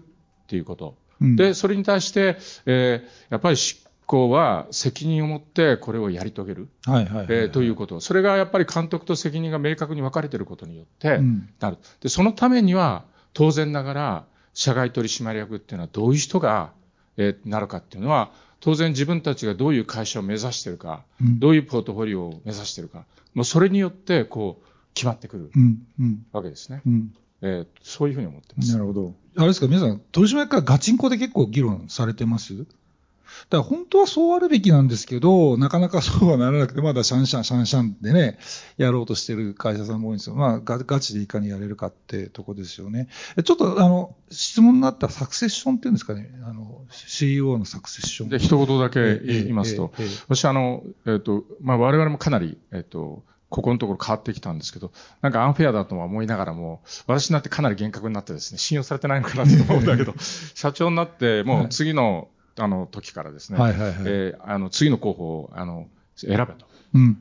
[0.47, 0.95] ていうこと。
[1.19, 2.37] うん、で、それに対して、
[2.67, 6.67] えー、やっぱり執行は責任を持ってこれをやり遂げる。
[6.85, 7.99] はいはい、えー、ということ。
[7.99, 11.21] それがやっぱり監督と責任が明確に分かれていることによってなる。
[11.21, 16.71] うん、で、そのためには、当然ながら、社外取締役っていうのはどういう人が、
[17.17, 25.51] えー、なるかっていうのは、当然自分たちがどういう会社を目指しているか、うん、どういうポートフォリオを目指しているか、もうそれによって、こう、決まってくる
[26.31, 26.81] わけですね。
[26.85, 28.73] うん、えー、そういうふうに思ってます。
[28.73, 29.13] なるほど。
[29.35, 32.65] あれですか、皆さん、取締役会ガチンコで結構議論されてます？
[33.49, 38.37] だから本当はそうあるべきなんですけど、なかなかそうはならなくて、まだシャンシャン、シャンシャンでね、
[38.77, 40.35] やろうとしてる会社さんも多いんですよ。
[40.35, 43.07] まあガ、ガチでいかにやれるかってとこですよね。
[43.43, 48.29] ちょっと、あの、質問になったサクセッションっていうんですかね、あの、CEO のサクセッション。
[48.29, 60.13] で、一言だけ言いますと、えええ、私、あの、えっ、ー、と、まあ、我々もかなり、えっ、ー、と、ここのところ変わってきたんですけど、なんかアンフェアだとは思いながらも、私になってかなり厳格になってですね、信用されてないのかなと思うんだけど、
[60.53, 62.27] 社長になって、もう次の
[62.59, 66.65] あの時からですね、はいはいはい、えー、あの次の候補をあの選べと、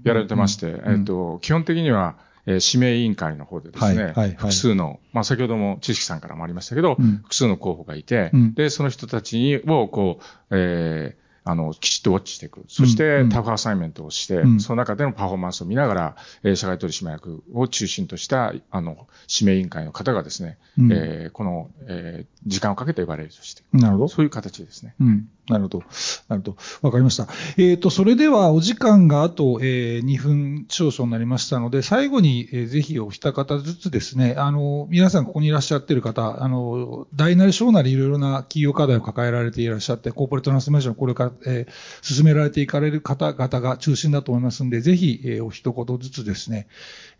[0.05, 2.17] やられてまして、うん、えっ、と、基本的には、
[2.47, 12.65] えー、指名委員会の方でですね、はいはいはい、複数の、まあ先ほども知識さんからもありましたけど、うん、複数の候補がいて、うん、で、その人たちを、こう、えー、あの、きちっとウォッチしていく。
[12.67, 23.63] そして、タフアサイメントをして、うん、その中でのパフォーマンスを見ながら、えー、社外取締役を中心とした、あの、指名委員会の方がですね、うん、えー、この、えー、時間をかけて呼ばれるとして。
[23.73, 24.09] なるほど。
[24.09, 24.97] そういう形ですね。
[24.99, 25.29] うん。
[25.49, 25.79] なるほど。
[26.29, 26.57] なるほど。
[26.83, 27.29] わかりました。
[27.57, 46.67] えっ、ー、と、それではお時間があと、えー、2分少々になりましたので、最後に、えー、ぜひお一方ずつですね、あの、皆さんここにいらっしゃってる方、あの、大なり小なりいろいろな企業課題を抱えられていらっしゃって、コーポレートランスフォーメーションをこれから、えー、進められていかれる方々が中心だと思いますんで、ぜひ、えー、お一言ずつですね、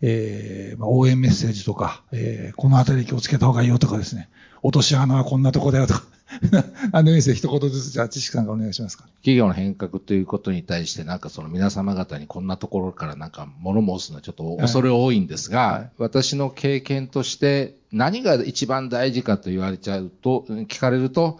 [0.01, 4.29] えー、まあ、応援メッセージとか、えー、このあたり気をつけた方がいいよとかですね、
[4.63, 6.03] 落とし穴はこんなとこだよとか、
[6.91, 9.05] あの、先生、一言ずつ、じゃあ、知識さんがお願いしますか。
[9.17, 21.39] 企業の変革ということに対して、なんかその皆様方にこんなところからなんか物申すのはちょっと恐れ多いんですが、はい、私の経験として何が一番大事かと言われちゃうと、聞かれると、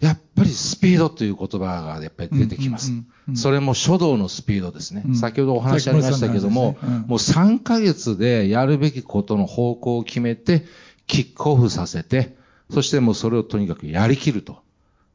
[0.00, 2.90] やっぱりスピードという言葉がやっぱり出てきます。
[3.34, 5.04] それも書道のスピードですね。
[5.06, 10.64] うん、先ほどお話ありましたけども、ねうん、もう3ヶ月でやるべきことの方向を決めて、
[11.06, 12.34] キックオフさせて、
[12.72, 14.62] そしてもうそれをとにかくやりきると。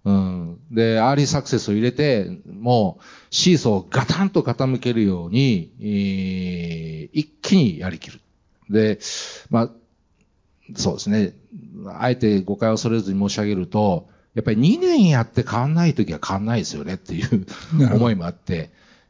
[0.06, 0.60] うん。
[0.72, 8.22] で、アーリーサクセスを入れて、もうシーソーをガタンと傾けるように、えー、一気にやりきる。
[8.70, 9.00] で、
[9.50, 9.70] まあ、
[10.76, 11.34] そうですね。
[11.88, 17.46] あえて誤解を恐れずに申し上げると、やっぱり2年やって変わんないときは変わんないですよねっていう
[17.96, 18.70] 思いもあって、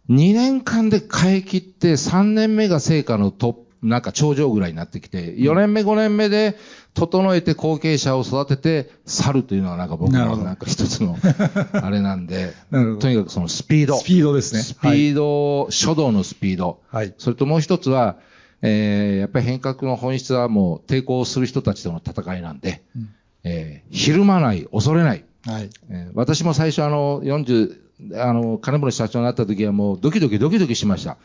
[0.09, 6.57] 2年間で変え切って3年目が成果のトップ、なんか頂上ぐらいになってきて、4年目5年目で
[6.93, 11.17] 整えて後継者を育てて去るというのはなんか僕のなんか一つの
[11.73, 13.97] あれなんで、とにかくそのスピード。
[13.97, 14.61] スピードですね。
[14.61, 16.79] スピード、はい、書道のスピード。
[16.91, 17.13] はい。
[17.17, 18.17] それともう一つは、
[18.61, 23.09] えー、やっぱり変革の本質はもう抵抗する人たちとの戦いなんで、うん
[23.43, 25.23] えー、ひるまない、恐れない。
[25.45, 25.69] はい。
[25.89, 27.77] えー、私も最初あの、40、
[28.15, 31.17] あの、金森社長になった時はもうドキドキドキドキしました。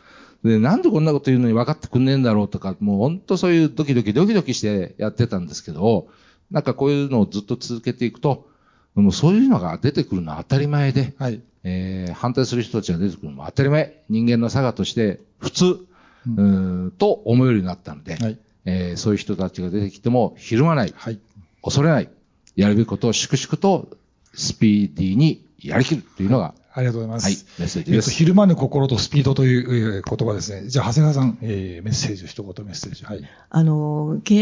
[0.43, 6.07] で、なんでこんなこと言うのに分かってくんねえんだろうとか、もう本当そういうドキドキドキドキしてやってたんですけど、
[6.51, 8.47] なんかこういうのをずっと続けていくと、
[8.95, 14.03] もうそういうのが出てくるのは当たり前で、はい、えー、反対する人たちが出てくるのも当たり前。
[14.09, 15.79] 人間の差がとして普通、
[16.27, 16.43] う
[16.87, 20.93] ん、と思えるようになったので、はい、えー、そういう人たちが出てきても、ひるまない。
[20.95, 21.19] はい。
[21.63, 22.09] 恐れない。
[22.55, 23.89] やるべきことを粛々と
[24.33, 27.25] スピーディーにやりきるというのが、ありがとうございます。
[27.25, 28.09] はい、メッセージです。
[28.09, 30.67] えっ、と、昼間の心とスピードという言葉ですね。
[30.67, 33.05] じゃあ、長谷川さん、えー、メッセージ、一言メッセージ。
[33.05, 33.21] はい。
[33.51, 34.33] あの、経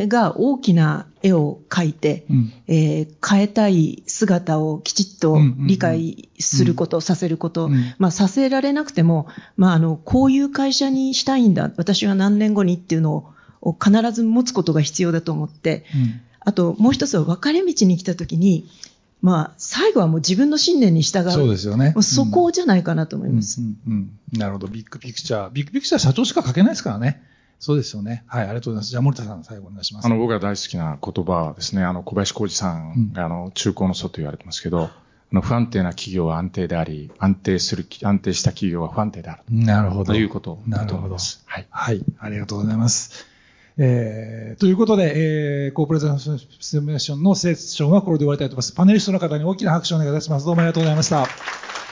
[0.00, 9.26] 営が大きな絵を描いて、うん、えー、変えたい姿をきちっと理解すること、うん、させること、うん、まあ、させられなくても、
[9.56, 13.32] まあ、あの、こういう会社にしたいんだ、私は何年後にっていうの
[13.62, 15.86] を必ず持つことが必要だと思って、
[16.40, 18.68] あと、もう一つは分かれ道に来たときに、
[19.20, 21.30] まあ、最後はもう自分の信念に従う。
[21.30, 21.94] そうですよね。
[22.02, 24.68] そこじゃないかなと思います、うんうん、うん、なるほど。
[24.68, 25.50] ビッグピクチャー。
[25.50, 27.22] ビッグピクチャー社長しか書けないですからね。
[27.58, 28.22] そうですよね。
[28.28, 28.90] はい、ありがとうございます。
[28.90, 30.06] じゃあ、森田さん、最後お願いします。
[30.06, 34.90] あの、僕が大好きな言葉はですね、あの、小林浩二さんが、あの、中高の祖と言われてますけど、あ
[35.32, 39.42] の、不安定な企業は安定であり、安定する、安定した企業は不安定である。
[39.50, 40.12] なるほど。
[40.12, 41.42] ということだと思います。
[41.46, 41.66] はい。
[41.68, 42.04] はい。
[42.20, 43.26] ありがとうございます。
[43.80, 48.72] えー、ということで、えー、コープレゼンションのセッションはこれで終わりたいと思います。
[48.72, 50.46] パネリストの方に大きな拍手をお願いいたします。
[50.46, 51.87] どうもありがとうございました。